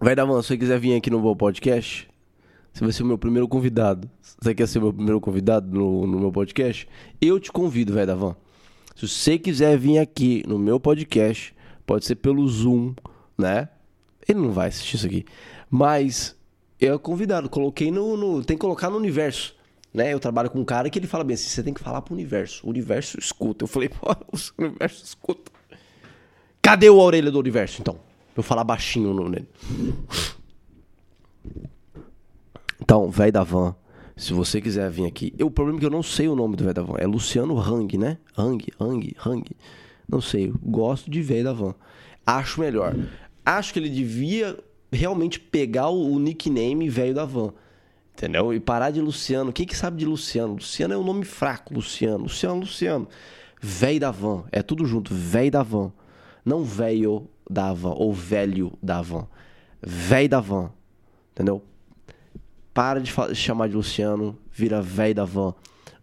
[0.00, 2.10] Vai dar, se você quiser vir aqui no meu podcast,
[2.72, 4.10] você vai ser o meu primeiro convidado.
[4.40, 6.88] Você quer ser o meu primeiro convidado no, no meu podcast?
[7.20, 8.36] Eu te convido, velho Davan.
[8.96, 11.54] Se você quiser vir aqui no meu podcast,
[11.86, 12.94] pode ser pelo Zoom,
[13.36, 13.68] né?
[14.26, 15.24] Ele não vai assistir isso aqui.
[15.70, 16.36] Mas
[16.80, 19.54] eu convidado, coloquei no, no, Tem que colocar no universo.
[19.92, 20.12] Né?
[20.12, 22.14] Eu trabalho com um cara que ele fala bem assim: você tem que falar pro
[22.14, 22.66] universo.
[22.66, 23.64] O universo escuta.
[23.64, 25.52] Eu falei, pô, o universo escuta.
[26.60, 27.98] Cadê a orelha do universo, então?
[28.36, 29.30] Eu falar baixinho no.
[32.82, 33.76] Então, velho da van,
[34.16, 35.32] se você quiser vir aqui.
[35.38, 36.96] Eu, o problema é que eu não sei o nome do velho da van.
[36.98, 38.18] É Luciano Hang, né?
[38.36, 39.44] Hang, Hang, Hang.
[40.08, 40.52] Não sei.
[40.60, 41.76] Gosto de velho da van.
[42.26, 42.96] Acho melhor.
[43.46, 44.58] Acho que ele devia
[44.90, 47.52] realmente pegar o, nickname velho da van.
[48.16, 48.52] Entendeu?
[48.52, 49.52] E parar de Luciano.
[49.52, 50.54] Quem que sabe de Luciano?
[50.54, 51.72] Luciano é um nome fraco.
[51.72, 53.06] Luciano, Luciano, Luciano.
[53.60, 54.42] Velho da van.
[54.50, 55.14] É tudo junto.
[55.14, 55.92] Velho da van.
[56.44, 59.28] Não velho da van ou velho da van.
[59.80, 60.72] Velho da van.
[61.30, 61.62] Entendeu?
[62.72, 65.54] Para de chamar de Luciano, vira velho da van.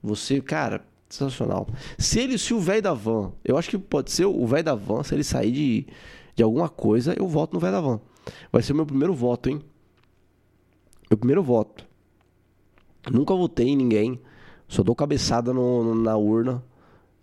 [0.04, 1.68] Você, cara, sensacional.
[1.98, 4.76] Se ele, se o velho da van, eu acho que pode ser o velho da
[4.76, 5.88] van, se ele sair de,
[6.36, 8.00] de alguma coisa, eu voto no velho da van.
[8.52, 9.62] Vai ser o meu primeiro voto, hein?
[11.10, 11.86] Meu primeiro voto.
[13.12, 14.22] Nunca votei em ninguém.
[14.68, 16.64] Só dou cabeçada no, no, na urna.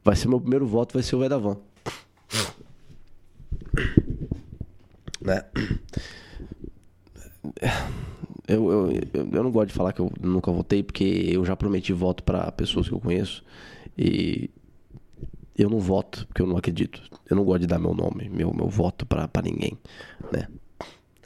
[0.02, 1.56] Vai ser meu primeiro voto, vai ser o velho da van.
[5.20, 5.44] né?
[8.46, 11.92] Eu, eu, eu, não gosto de falar que eu nunca votei, porque eu já prometi
[11.92, 13.42] voto para pessoas que eu conheço.
[13.98, 14.50] E
[15.56, 17.02] eu não voto, porque eu não acredito.
[17.28, 19.76] Eu não gosto de dar meu nome, meu, meu voto para ninguém,
[20.32, 20.46] né?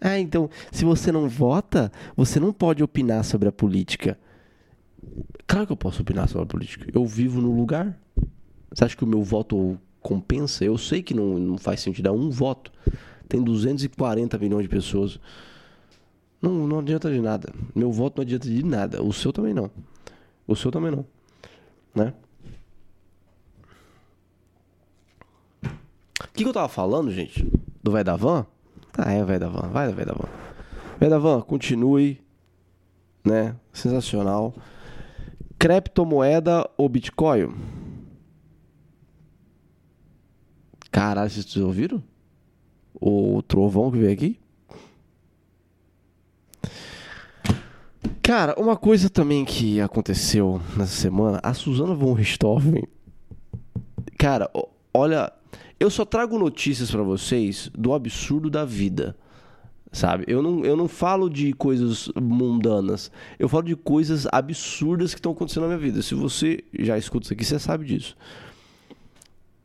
[0.01, 4.19] Ah, então, se você não vota, você não pode opinar sobre a política.
[5.47, 6.87] Claro que eu posso opinar sobre a política.
[6.95, 7.99] Eu vivo no lugar.
[8.73, 10.65] Você acha que o meu voto compensa?
[10.65, 12.73] Eu sei que não, não faz sentido dar um voto.
[13.29, 15.21] Tem 240 milhões de pessoas.
[16.41, 17.53] Não, não adianta de nada.
[17.75, 19.03] Meu voto não adianta de nada.
[19.03, 19.71] O seu também não.
[20.47, 21.05] O seu também não.
[21.95, 22.15] Né?
[25.63, 27.45] O que, que eu tava falando, gente?
[27.83, 28.47] Do vai da van?
[28.97, 29.69] Ah, é, vai da van.
[29.69, 30.29] Vai, vai da van.
[30.99, 32.21] Vai da van, continue.
[33.25, 33.55] Né?
[33.73, 34.55] Sensacional.
[35.59, 37.55] Criptomoeda ou Bitcoin?
[40.91, 42.03] Caralho, vocês ouviram?
[42.95, 44.40] O trovão que veio aqui?
[48.31, 52.85] Cara, uma coisa também que aconteceu nessa semana, a Suzana von Richthofen.
[54.17, 54.49] Cara,
[54.95, 55.33] olha,
[55.81, 59.17] eu só trago notícias para vocês do absurdo da vida.
[59.91, 60.27] Sabe?
[60.29, 63.11] Eu não, eu não falo de coisas mundanas.
[63.37, 66.01] Eu falo de coisas absurdas que estão acontecendo na minha vida.
[66.01, 68.17] Se você já escuta isso aqui, você sabe disso.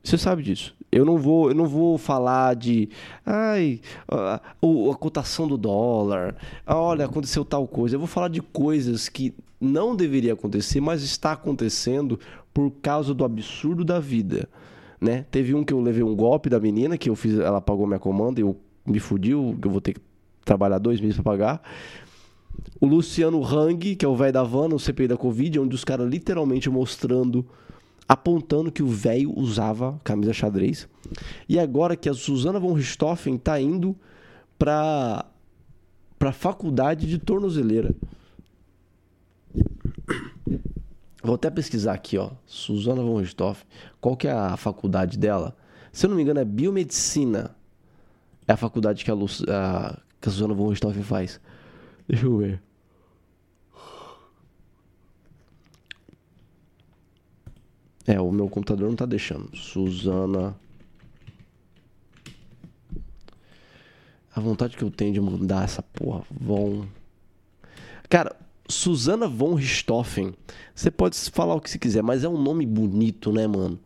[0.05, 0.75] Você sabe disso.
[0.91, 2.89] Eu não vou, eu não vou falar de,
[3.25, 6.35] ai, a, a cotação do dólar.
[6.65, 7.95] Olha, aconteceu tal coisa.
[7.95, 12.19] Eu vou falar de coisas que não deveria acontecer, mas está acontecendo
[12.53, 14.47] por causa do absurdo da vida,
[15.01, 15.25] né?
[15.31, 17.99] Teve um que eu levei um golpe da menina que eu fiz, ela pagou minha
[17.99, 20.01] comanda, eu me fudi, eu vou ter que
[20.45, 21.61] trabalhar dois meses para pagar.
[22.79, 25.83] O Luciano Hang, que é o velho da van, no CPI da Covid, onde os
[25.83, 27.45] caras literalmente mostrando
[28.07, 30.87] apontando que o velho usava camisa xadrez.
[31.49, 33.95] E agora que a Susana von Richthofen está indo
[34.57, 35.25] para
[36.17, 37.93] para faculdade de tornozeleira.
[41.21, 43.65] Vou até pesquisar aqui, ó, Susana von Richthofen.
[43.99, 45.55] Qual que é a faculdade dela?
[45.91, 47.55] Se eu não me engano é biomedicina.
[48.47, 51.39] É a faculdade que a, Lu, a, que a Susana von Richthofen faz.
[52.07, 52.61] Deixa eu ver.
[58.07, 59.55] É, o meu computador não tá deixando.
[59.55, 60.55] Suzana.
[64.35, 66.23] A vontade que eu tenho de mudar essa porra.
[66.29, 66.87] Vão.
[68.09, 68.35] Cara,
[68.67, 70.33] Susana von Richthofen.
[70.73, 73.79] Você pode falar o que você quiser, mas é um nome bonito, né, mano?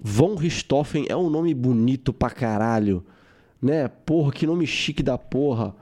[0.00, 3.04] Von Richthofen é um nome bonito pra caralho,
[3.60, 3.88] né?
[3.88, 5.74] Porra, que nome chique da porra.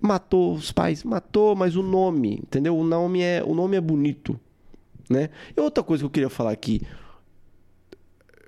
[0.00, 2.76] Matou os pais, matou, mas o nome, entendeu?
[2.76, 4.38] O nome é, o nome é bonito,
[5.08, 5.30] né?
[5.56, 6.86] E outra coisa que eu queria falar aqui,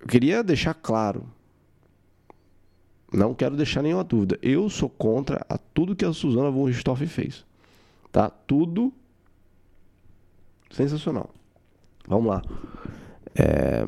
[0.01, 1.27] eu queria deixar claro,
[3.12, 4.38] não quero deixar nenhuma dúvida.
[4.40, 7.44] Eu sou contra a tudo que a Suzana von Richthofen fez.
[8.12, 8.31] Tá?
[8.31, 8.92] Tudo
[10.70, 11.31] sensacional.
[12.07, 12.42] Vamos lá.
[13.35, 13.87] É...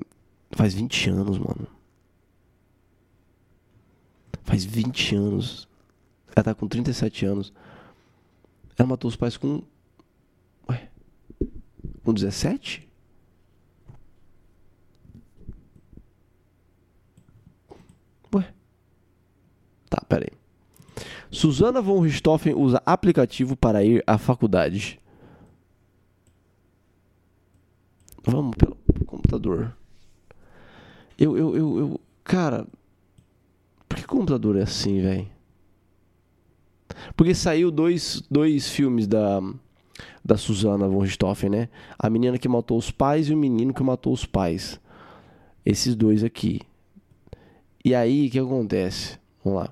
[0.51, 1.67] Faz 20 anos, mano.
[4.45, 5.69] Faz 20 anos.
[6.35, 7.53] Ela tá com 37 anos.
[8.77, 9.63] Ela matou os pais com.
[12.13, 12.87] Com 17?
[18.35, 18.53] Ué?
[19.89, 20.39] Tá, pera aí.
[21.31, 25.01] Susana von Richthofen usa aplicativo para ir à faculdade.
[28.23, 29.75] Vamos pelo computador.
[31.19, 32.01] Eu, eu, eu, eu.
[32.23, 32.67] Cara.
[33.89, 35.29] Por que computador é assim, velho?
[37.17, 39.41] Porque saiu dois, dois filmes da,
[40.25, 41.69] da Susana von Richthofen, né?
[41.99, 44.81] A menina que matou os pais e o menino que matou os pais.
[45.65, 46.61] Esses dois aqui.
[47.85, 49.19] E aí, o que acontece?
[49.45, 49.71] Vamos lá.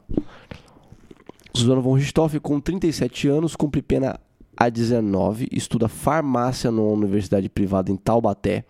[1.55, 4.19] Susana von Richthofen, com 37 anos, cumpre pena
[4.57, 8.65] a 19, estuda farmácia numa universidade privada em Taubaté.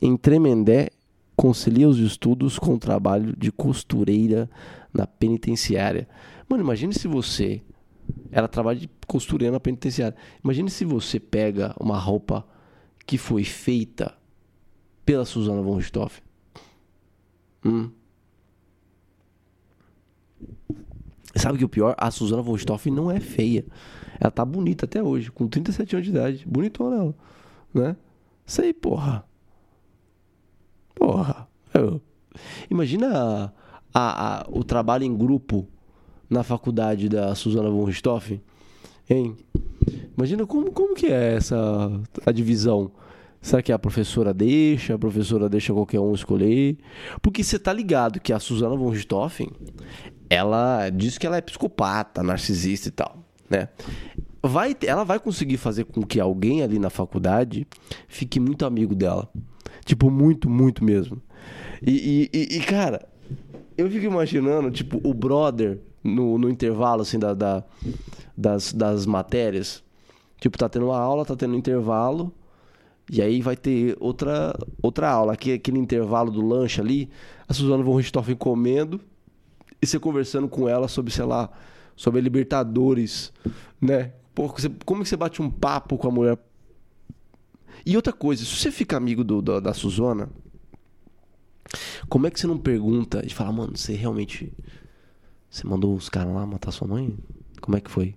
[0.00, 0.90] Em Tremendé,
[1.36, 4.50] concilia os estudos com o trabalho de costureira
[4.92, 6.06] na penitenciária.
[6.48, 7.62] Mano, imagine se você.
[8.30, 10.16] Ela trabalha de costureira na penitenciária.
[10.42, 12.46] Imagine se você pega uma roupa
[13.06, 14.14] que foi feita
[15.04, 16.22] pela Susana von Richthofen.
[17.64, 17.90] Hum.
[21.36, 21.94] Sabe que o pior?
[21.98, 23.64] A Susana von Richthofen não é feia.
[24.20, 26.46] Ela tá bonita até hoje, com 37 anos de idade.
[26.46, 27.14] Bonitona ela,
[27.72, 27.96] né?
[28.46, 29.24] Sei, porra.
[30.94, 31.48] Porra.
[31.72, 32.00] Eu...
[32.70, 33.52] Imagina a,
[33.92, 35.68] a, a, o trabalho em grupo
[36.34, 38.42] na faculdade da Susana von Richthofen,
[39.08, 39.36] hein?
[40.16, 41.56] Imagina como, como que é essa
[42.26, 42.90] a divisão.
[43.40, 44.94] Será que a professora deixa?
[44.94, 46.78] A professora deixa qualquer um escolher?
[47.22, 49.50] Porque você tá ligado que a Susana von Richthofen,
[50.28, 53.18] ela diz que ela é psicopata, narcisista e tal,
[53.48, 53.68] né?
[54.42, 57.66] Vai, ela vai conseguir fazer com que alguém ali na faculdade
[58.08, 59.30] fique muito amigo dela.
[59.84, 61.20] Tipo, muito, muito mesmo.
[61.82, 63.06] E, e, e cara,
[63.76, 67.64] eu fico imaginando, tipo, o brother no, no intervalo, assim, da, da,
[68.36, 69.82] das, das matérias.
[70.38, 72.32] Tipo, tá tendo uma aula, tá tendo um intervalo.
[73.10, 75.32] E aí vai ter outra, outra aula.
[75.32, 77.10] Aqui, aquele intervalo do lanche ali,
[77.48, 79.00] a Suzana von Richthofen comendo
[79.80, 81.50] e você conversando com ela sobre, sei lá,
[81.96, 83.32] sobre Libertadores,
[83.80, 84.12] né?
[84.34, 86.38] Pô, você, como que você bate um papo com a mulher?
[87.86, 90.30] E outra coisa, se você fica amigo do, do, da Suzana,
[92.08, 94.52] como é que você não pergunta e fala, mano, você realmente.
[95.54, 97.16] Você mandou os caras lá matar sua mãe?
[97.60, 98.16] Como é que foi?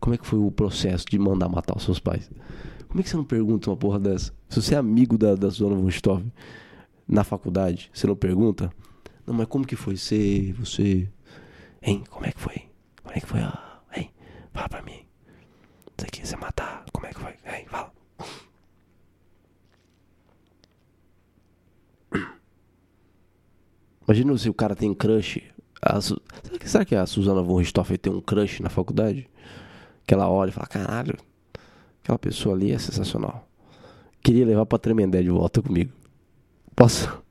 [0.00, 2.30] Como é que foi o processo de mandar matar os seus pais?
[2.88, 4.32] Como é que você não pergunta uma porra dessa?
[4.48, 6.24] Se você é amigo da, da Suzana von Stoff
[7.06, 8.72] na faculdade, você não pergunta?
[9.26, 11.06] Não, mas como que foi ser você?
[11.82, 12.04] Hein?
[12.08, 12.70] Como é que foi?
[13.02, 13.40] Como é que foi?
[13.40, 14.10] Ah, hein?
[14.54, 15.04] Fala pra mim.
[15.94, 16.86] Você quis você matar?
[16.90, 17.34] Como é que foi?
[17.44, 17.66] Hein?
[17.68, 17.92] Fala.
[24.08, 25.54] Imagina se o cara tem crush.
[26.00, 29.28] Será, que, será que a Susana von Richthofen tem um crush na faculdade?
[30.06, 31.16] Que ela olha e fala: caralho,
[32.02, 33.48] aquela pessoa ali é sensacional.
[34.22, 35.92] Queria levar pra Tremendé de volta comigo.
[36.74, 37.22] Posso?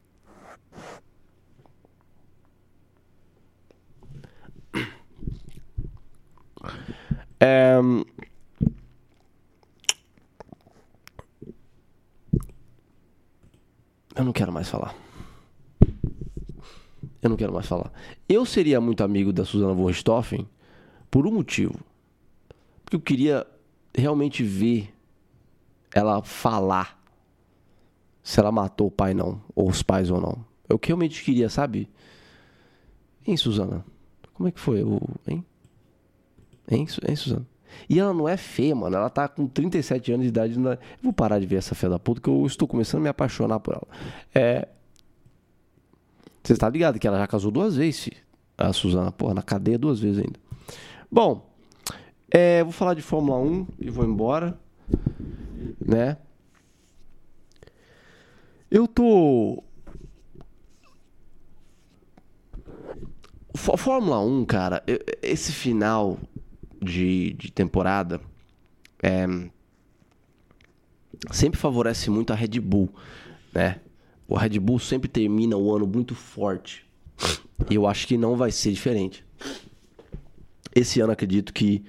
[7.39, 7.75] É...
[14.15, 15.04] Eu não quero mais falar.
[17.25, 17.91] Eu não quero mais falar.
[18.29, 20.47] Eu seria muito amigo da Susana von Richthofen
[21.09, 21.73] por um motivo.
[22.83, 23.47] Porque eu queria
[23.97, 24.93] realmente ver
[25.91, 27.03] ela falar
[28.21, 30.45] se ela matou o pai não, ou os pais ou não.
[30.69, 31.89] Eu realmente queria, sabe?
[33.25, 33.83] Hein, Suzana?
[34.35, 34.83] Como é que foi?
[34.83, 35.01] O...
[35.27, 35.43] Hein?
[36.69, 37.47] Hein, hein, Suzana?
[37.89, 38.97] E ela não é feia, mano.
[38.97, 40.59] Ela tá com 37 anos de idade.
[40.59, 40.73] É...
[40.73, 43.09] Eu vou parar de ver essa fé da puta, que eu estou começando a me
[43.09, 43.87] apaixonar por ela.
[44.35, 44.67] É.
[46.45, 48.17] Você está ligado que ela já casou duas vezes, filho.
[48.55, 50.39] A Suzana, porra, na cadeia duas vezes ainda.
[51.11, 51.51] Bom,
[52.29, 54.55] é, vou falar de Fórmula 1 e vou embora.
[55.83, 56.17] Né?
[58.69, 59.63] Eu tô.
[63.55, 64.83] Fórmula 1, cara,
[65.23, 66.19] esse final
[66.79, 68.21] de, de temporada
[69.01, 69.25] é,
[71.31, 72.93] sempre favorece muito a Red Bull,
[73.51, 73.79] né?
[74.27, 76.85] O Red Bull sempre termina o ano muito forte.
[77.69, 79.23] E eu acho que não vai ser diferente.
[80.73, 81.83] Esse ano acredito que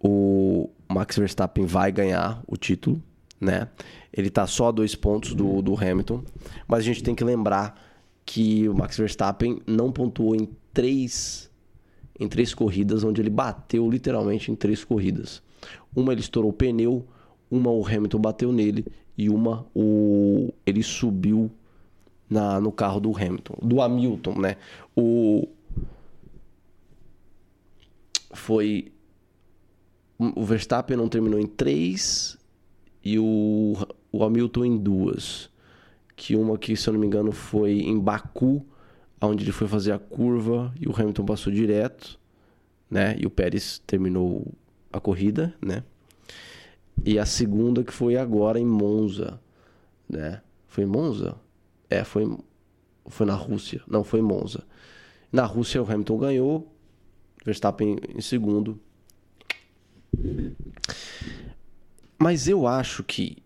[0.00, 3.02] o Max Verstappen vai ganhar o título,
[3.40, 3.68] né?
[4.12, 6.22] Ele tá só a dois pontos do, do Hamilton,
[6.66, 7.80] mas a gente tem que lembrar
[8.24, 11.50] que o Max Verstappen não pontuou em três
[12.18, 15.42] em três corridas, onde ele bateu literalmente em três corridas.
[15.94, 17.06] Uma ele estourou o pneu,
[17.50, 18.86] uma o Hamilton bateu nele
[19.18, 21.50] e uma o ele subiu
[22.28, 24.56] na, no carro do Hamilton, do Hamilton, né?
[24.94, 25.48] O
[28.32, 28.92] foi
[30.18, 32.38] o Verstappen não terminou em três
[33.04, 33.74] e o,
[34.10, 35.50] o Hamilton em duas.
[36.14, 38.64] Que uma que, se eu não me engano, foi em Baku,
[39.20, 42.18] onde ele foi fazer a curva e o Hamilton passou direto,
[42.90, 43.14] né?
[43.18, 44.46] E o Pérez terminou
[44.90, 45.84] a corrida, né?
[47.04, 49.38] E a segunda que foi agora em Monza,
[50.08, 50.40] né?
[50.66, 51.36] Foi em Monza?
[51.88, 52.24] É, foi,
[53.06, 53.82] foi na Rússia.
[53.86, 54.64] Não, foi em Monza.
[55.32, 56.72] Na Rússia o Hamilton ganhou,
[57.44, 58.80] Verstappen em segundo.
[62.18, 63.38] Mas eu acho que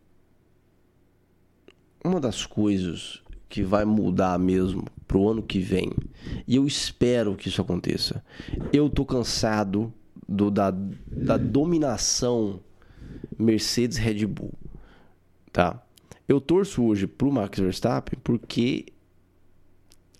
[2.05, 5.91] uma das coisas que vai mudar mesmo pro ano que vem,
[6.47, 8.24] e eu espero que isso aconteça.
[8.72, 9.93] Eu tô cansado
[10.28, 12.61] do, da, da dominação
[13.36, 14.55] Mercedes Red Bull,
[15.53, 15.82] tá?
[16.30, 18.86] Eu torço hoje pro Max Verstappen porque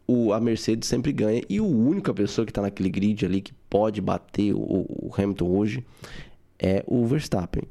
[0.09, 3.53] o, a Mercedes sempre ganha e a única pessoa que está naquele grid ali que
[3.71, 5.87] pode bater o, o Hamilton hoje
[6.59, 7.63] é o Verstappen.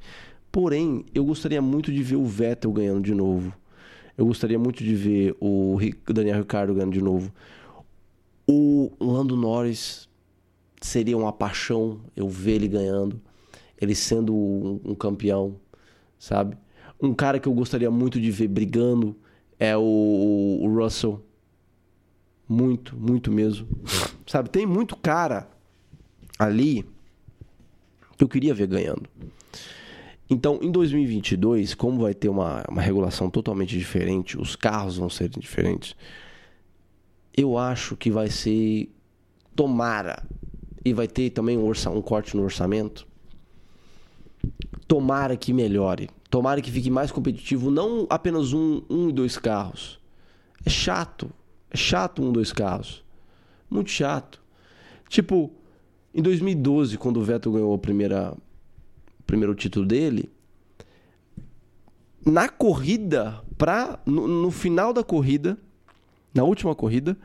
[0.49, 3.53] Porém, eu gostaria muito de ver o Vettel ganhando de novo.
[4.17, 5.77] Eu gostaria muito de ver o
[6.07, 7.33] Daniel Ricciardo ganhando de novo.
[8.47, 10.07] O Lando Norris
[10.79, 13.19] seria uma paixão eu ver ele ganhando,
[13.81, 15.57] ele sendo um campeão,
[16.17, 16.55] sabe?
[17.02, 19.16] Um cara que eu gostaria muito de ver brigando
[19.58, 21.24] é o, o Russell.
[22.47, 23.68] Muito, muito mesmo.
[24.26, 25.47] Sabe, tem muito cara
[26.38, 26.86] ali
[28.18, 29.10] que eu queria ver ganhando.
[30.30, 35.30] Então, em 2022, como vai ter uma, uma regulação totalmente diferente, os carros vão ser
[35.30, 35.95] diferentes,
[37.36, 38.93] eu acho que vai ser.
[39.56, 40.24] Tomara.
[40.86, 43.08] E vai ter também um, orça, um corte no orçamento.
[44.88, 46.10] Tomara que melhore.
[46.30, 47.71] Tomara que fique mais competitivo.
[47.71, 49.99] Não apenas um, um e dois carros.
[50.65, 51.32] É chato.
[51.71, 53.03] É chato um, dois carros.
[53.69, 54.41] Muito chato.
[55.07, 55.51] Tipo,
[56.13, 58.34] em 2012, quando o Vettel ganhou a primeira,
[59.19, 60.30] o primeiro título dele,
[62.25, 65.57] na corrida, pra, no, no, final da corrida,
[66.34, 67.17] na última corrida,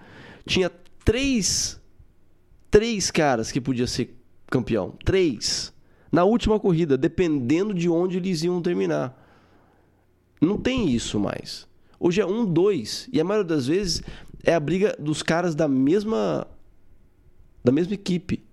[0.46, 0.70] tinha
[1.04, 1.80] três,
[2.70, 4.94] três caras que podia ser campeão.
[5.04, 5.73] Três.
[6.14, 9.20] Na última corrida, dependendo de onde eles iam terminar.
[10.40, 11.66] Não tem isso mais.
[11.98, 13.08] Hoje é um, dois.
[13.12, 14.00] E a maioria das vezes
[14.44, 16.46] é a briga dos caras da mesma
[17.64, 18.44] da mesma equipe.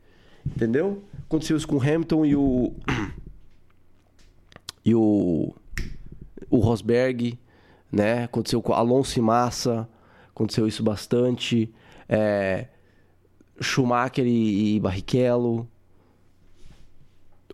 [0.43, 1.03] Entendeu?
[1.27, 2.73] Aconteceu isso com o Hamilton e o.
[4.83, 5.53] E o.
[6.49, 7.37] O Rosberg,
[7.91, 8.23] né?
[8.23, 9.87] Aconteceu com Alonso e Massa.
[10.29, 11.71] Aconteceu isso bastante.
[12.09, 12.69] É,
[13.61, 15.69] Schumacher e, e Barrichello.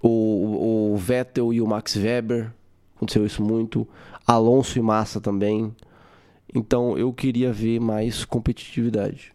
[0.02, 2.52] O, o Vettel e o Max Weber.
[2.96, 3.88] Aconteceu isso muito.
[4.26, 5.76] Alonso e Massa também.
[6.54, 9.34] Então eu queria ver mais competitividade.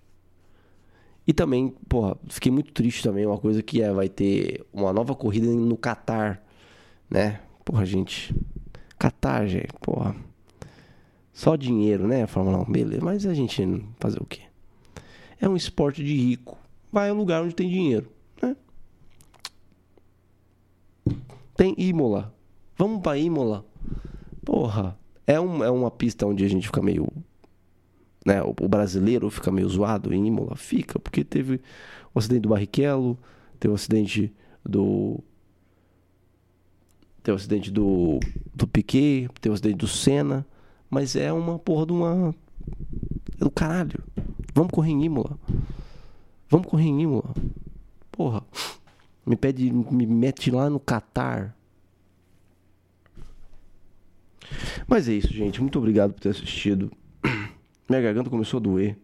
[1.26, 5.14] E também, porra, fiquei muito triste também, uma coisa que é, vai ter uma nova
[5.14, 6.42] corrida no Qatar,
[7.08, 7.40] né?
[7.64, 8.34] Porra, gente.
[8.98, 10.16] Qatar, gente, porra.
[11.32, 12.26] Só dinheiro, né?
[12.26, 13.04] Fórmula 1, beleza.
[13.04, 13.64] Mas a gente
[14.00, 14.40] fazer o quê?
[15.40, 16.58] É um esporte de rico.
[16.90, 18.10] Vai ao lugar onde tem dinheiro?
[21.56, 22.34] Tem Imola.
[22.76, 23.64] Vamos pra Imola.
[24.44, 24.98] Porra.
[25.26, 27.06] É, um, é uma pista onde a gente fica meio
[28.24, 30.56] né, o, brasileiro fica meio zoado em Imola?
[30.56, 31.60] Fica, porque teve
[32.14, 33.18] o acidente do Barrichello,
[33.58, 34.32] teve o acidente
[34.64, 35.18] do.
[37.22, 38.18] Teve o acidente do,
[38.54, 40.46] do Piquet, teve o acidente do Senna,
[40.90, 42.34] mas é uma porra de uma.
[43.40, 44.02] É do caralho.
[44.54, 45.38] Vamos correr em Imola.
[46.48, 47.34] Vamos correr em Imola.
[48.10, 48.42] Porra.
[49.24, 51.56] Me pede, me mete lá no Catar.
[54.86, 55.60] Mas é isso, gente.
[55.60, 56.90] Muito obrigado por ter assistido.
[57.88, 58.96] Minha garganta começou a doer.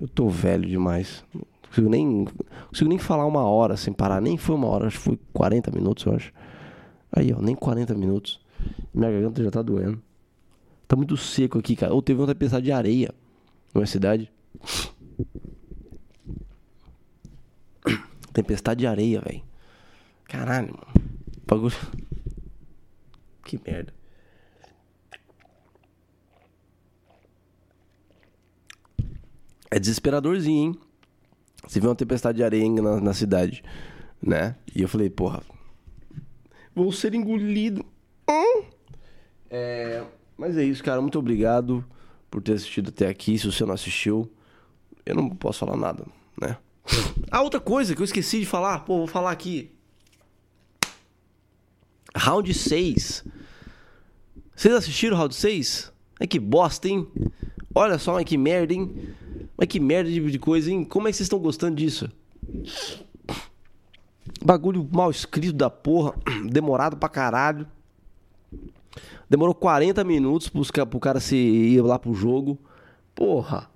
[0.00, 1.24] Eu tô velho demais.
[1.34, 2.26] Não consigo nem, não
[2.68, 4.20] consigo nem falar uma hora sem parar.
[4.20, 6.32] Nem foi uma hora, acho que foi 40 minutos, eu acho.
[7.10, 8.40] Aí, ó, nem 40 minutos.
[8.94, 10.00] Minha garganta já tá doendo.
[10.86, 11.92] Tá muito seco aqui, cara.
[11.92, 13.14] Ou teve uma tempestade de areia
[13.74, 14.30] na minha cidade.
[18.38, 19.42] Tempestade de areia, velho.
[20.22, 20.86] Caralho, mano.
[21.44, 21.74] Bagulho.
[23.44, 23.92] Que merda.
[29.68, 30.80] É desesperadorzinho, hein?
[31.66, 33.64] Você vê uma tempestade de areia na, na cidade,
[34.22, 34.54] né?
[34.72, 35.42] E eu falei, porra,
[36.72, 37.84] vou ser engolido.
[38.30, 38.64] Hum?
[39.50, 40.04] É,
[40.36, 41.00] mas é isso, cara.
[41.00, 41.84] Muito obrigado
[42.30, 43.36] por ter assistido até aqui.
[43.36, 44.30] Se você não assistiu,
[45.04, 46.06] eu não posso falar nada,
[46.40, 46.56] né?
[47.30, 49.70] Ah, outra coisa que eu esqueci de falar, pô, vou falar aqui.
[52.16, 53.24] Round 6.
[54.56, 55.92] Vocês assistiram round 6?
[56.18, 57.06] É que bosta, hein?
[57.74, 59.14] Olha só, mas que merda, hein?
[59.56, 60.84] Mas que merda de coisa, hein?
[60.84, 62.10] Como é que vocês estão gostando disso?
[64.42, 66.14] Bagulho mal escrito da porra,
[66.50, 67.66] demorado pra caralho.
[69.28, 72.58] Demorou 40 minutos pro cara se ir lá pro jogo.
[73.14, 73.68] Porra.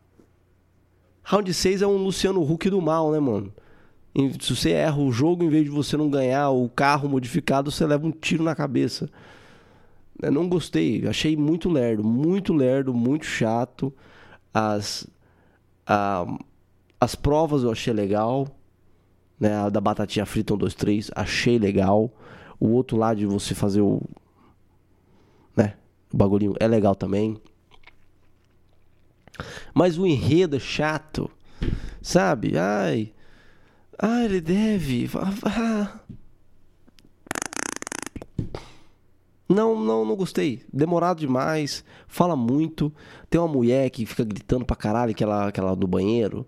[1.23, 3.53] Round 6 é um Luciano Huck do mal, né, mano?
[4.41, 7.87] Se você erra o jogo, em vez de você não ganhar o carro modificado, você
[7.87, 9.09] leva um tiro na cabeça.
[10.21, 13.93] Eu não gostei, achei muito lerdo, muito lerdo, muito chato.
[14.53, 15.07] As,
[15.87, 16.27] a,
[17.01, 18.47] as provas eu achei legal,
[19.41, 19.55] né?
[19.55, 22.11] A da batatinha frita 1, 2, 3, achei legal.
[22.61, 24.03] O outro lado de você fazer o.
[25.57, 25.75] Né?
[26.13, 27.41] O bagulhinho é legal também.
[29.75, 31.31] Mas o enredo é chato,
[32.01, 32.57] sabe?
[32.57, 33.13] Ai.
[33.99, 35.09] Ah, ele deve.
[39.49, 40.65] Não, não, não gostei.
[40.73, 41.85] Demorado demais.
[42.09, 42.93] Fala muito.
[43.29, 46.47] Tem uma mulher que fica gritando pra caralho, aquela, aquela do banheiro.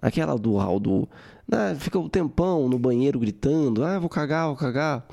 [0.00, 1.08] Aquela do do
[1.46, 3.84] Né, fica um tempão no banheiro gritando.
[3.84, 5.06] Ah, vou cagar, vou cagar.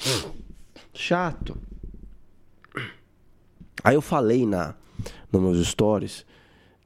[0.94, 1.58] Chato.
[3.84, 4.74] Aí eu falei na
[5.32, 6.26] nos meus stories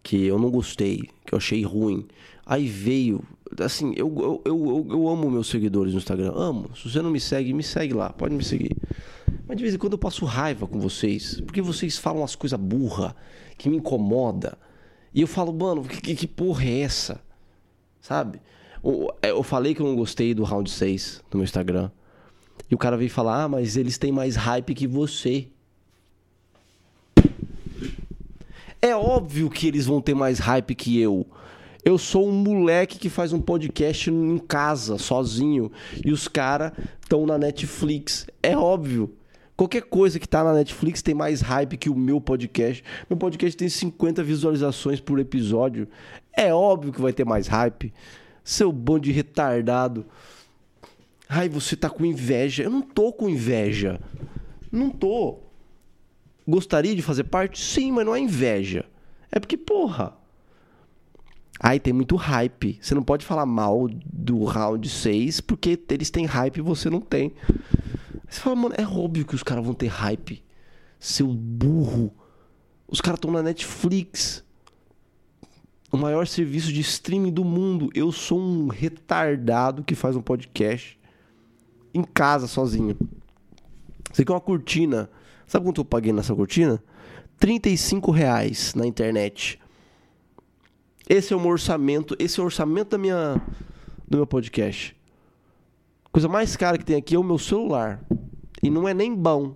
[0.04, 2.08] que eu não gostei, que eu achei ruim.
[2.46, 3.24] Aí veio,
[3.60, 6.76] assim, eu, eu, eu, eu amo meus seguidores no Instagram, amo.
[6.76, 8.76] Se você não me segue, me segue lá, pode me seguir.
[9.48, 12.60] Mas de vez em quando eu passo raiva com vocês, porque vocês falam umas coisas
[12.60, 13.16] burra
[13.58, 14.58] que me incomoda.
[15.14, 17.22] E eu falo, mano, que, que porra é essa?
[18.00, 18.42] Sabe?
[19.22, 21.92] É, eu falei que eu não gostei do round 6 no meu Instagram.
[22.70, 25.48] E o cara veio falar, ah, mas eles têm mais hype que você.
[28.92, 31.26] É óbvio que eles vão ter mais hype que eu.
[31.86, 35.72] Eu sou um moleque que faz um podcast em casa, sozinho.
[36.06, 38.28] E os caras estão na Netflix.
[38.44, 39.16] É óbvio.
[39.56, 42.84] Qualquer coisa que tá na Netflix tem mais hype que o meu podcast.
[43.10, 45.88] Meu podcast tem 50 visualizações por episódio.
[46.36, 47.94] É óbvio que vai ter mais hype.
[48.44, 50.06] Seu bando de retardado.
[51.30, 52.64] Ai, você tá com inveja.
[52.64, 54.02] Eu não tô com inveja.
[54.70, 55.40] Não tô.
[56.52, 57.64] Gostaria de fazer parte?
[57.64, 58.84] Sim, mas não é inveja.
[59.32, 60.14] É porque, porra.
[61.58, 62.78] Ai, tem muito hype.
[62.82, 67.00] Você não pode falar mal do round 6 porque eles têm hype e você não
[67.00, 67.34] tem.
[68.28, 70.44] Você fala, mano, é óbvio que os caras vão ter hype.
[71.00, 72.14] Seu burro.
[72.86, 74.44] Os caras estão na Netflix.
[75.90, 77.90] O maior serviço de streaming do mundo.
[77.96, 81.00] Eu sou um retardado que faz um podcast
[81.94, 82.98] em casa sozinho.
[84.12, 85.10] Você quer uma cortina
[85.52, 86.82] Sabe quanto eu paguei nessa cortina?
[87.38, 89.60] 35 reais na internet.
[91.10, 93.36] Esse é o meu orçamento, esse é o orçamento da minha,
[94.08, 94.96] do meu podcast.
[96.10, 98.02] Coisa mais cara que tem aqui é o meu celular.
[98.64, 99.54] E não é nem bom.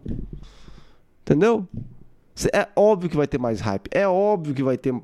[1.22, 1.66] Entendeu?
[2.52, 3.88] É óbvio que vai ter mais hype.
[3.90, 4.94] É óbvio que vai ter.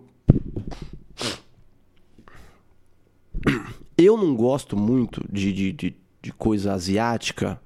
[3.98, 7.62] Eu não gosto muito de, de, de, de coisa asiática.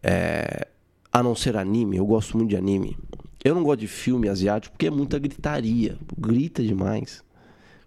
[0.00, 0.68] É,
[1.16, 2.94] a não ser anime, eu gosto muito de anime.
[3.42, 5.96] Eu não gosto de filme asiático porque é muita gritaria.
[6.18, 7.24] Grita demais.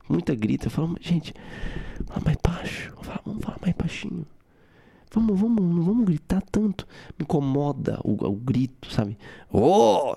[0.09, 0.65] Muita grita.
[0.65, 1.31] Eu falo, gente,
[2.07, 2.91] fala mais baixo.
[3.23, 4.25] Vamos falar mais baixinho.
[5.13, 6.87] Vamos, vamos, não vamos gritar tanto.
[7.19, 9.15] Me incomoda o, o grito, sabe?
[9.53, 10.15] Oh!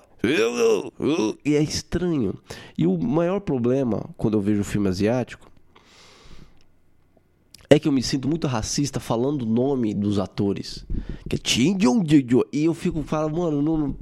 [1.45, 2.33] E é estranho.
[2.75, 5.51] E o maior problema quando eu vejo filme asiático
[7.73, 10.85] é que eu me sinto muito racista falando o nome dos atores.
[11.27, 12.05] Que é Chin Jong
[12.51, 13.95] E eu fico falando, mano, não,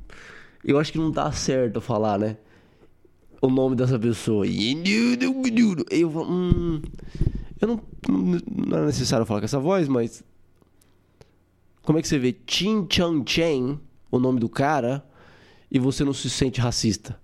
[0.62, 2.36] eu acho que não dá certo falar, né?
[3.42, 4.46] O nome dessa pessoa.
[4.46, 4.74] E
[5.90, 6.82] eu falo, hum,
[7.62, 7.80] eu não,
[8.68, 10.22] não é necessário falar com essa voz, mas
[11.82, 13.80] como é que você vê Chin Chang Chen,
[14.12, 15.02] o nome do cara,
[15.72, 17.18] e você não se sente racista?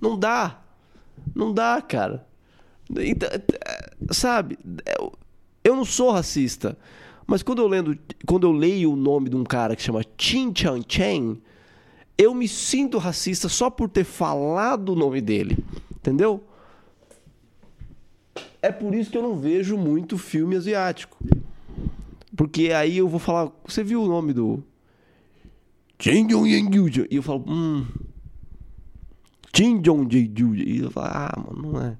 [0.00, 0.62] Não dá.
[1.34, 2.26] Não dá, cara.
[2.96, 3.28] Então,
[4.10, 4.58] sabe,
[5.64, 6.76] eu não sou racista,
[7.26, 10.52] mas quando eu, lendo, quando eu leio o nome de um cara que chama Chin
[10.54, 11.42] Chan Chen,
[12.16, 15.58] eu me sinto racista só por ter falado o nome dele,
[15.94, 16.42] entendeu?
[18.60, 21.16] É por isso que eu não vejo muito filme asiático.
[22.36, 23.50] Porque aí eu vou falar.
[23.66, 24.62] Você viu o nome do.
[27.10, 27.84] E eu falo, hum.
[30.64, 31.96] E eu falo, ah, mano, não é.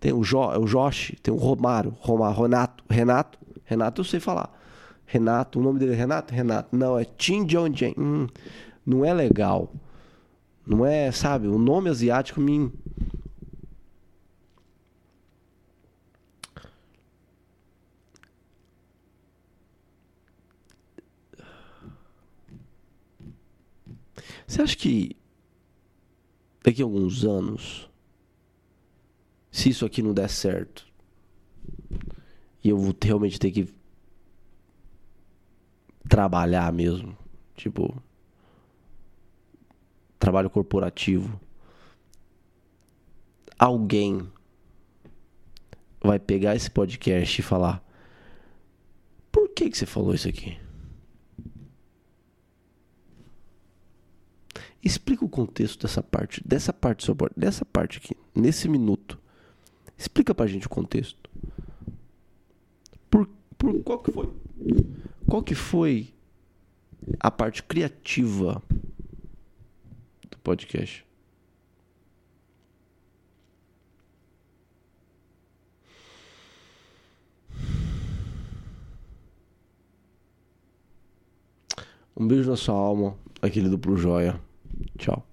[0.00, 4.50] Tem o, jo, o Josh, tem o Romário, Romário, Renato, Renato, Renato eu sei falar.
[5.04, 6.32] Renato, o nome dele é Renato?
[6.32, 6.74] Renato.
[6.74, 8.26] Não, é Tim Jong hum,
[8.86, 9.70] não é legal.
[10.66, 12.72] Não é, sabe, o nome asiático me.
[24.46, 25.16] Você acha que
[26.64, 27.89] daqui a alguns anos,
[29.50, 30.86] se isso aqui não der certo,
[32.62, 33.72] e eu vou realmente ter que
[36.08, 37.16] trabalhar mesmo,
[37.54, 38.02] tipo,
[40.18, 41.40] trabalho corporativo,
[43.58, 44.30] alguém
[46.02, 47.84] vai pegar esse podcast e falar:
[49.30, 50.58] por que, que você falou isso aqui?
[54.82, 59.20] Explica o contexto dessa parte, dessa parte dessa parte aqui, nesse minuto.
[60.00, 61.28] Explica pra gente o contexto.
[63.10, 63.28] Por,
[63.58, 64.30] por qual que foi?
[65.28, 66.08] Qual que foi
[67.20, 68.62] a parte criativa
[70.30, 71.04] do podcast?
[82.16, 84.40] Um beijo na sua alma, aquele duplo joia.
[84.96, 85.29] Tchau.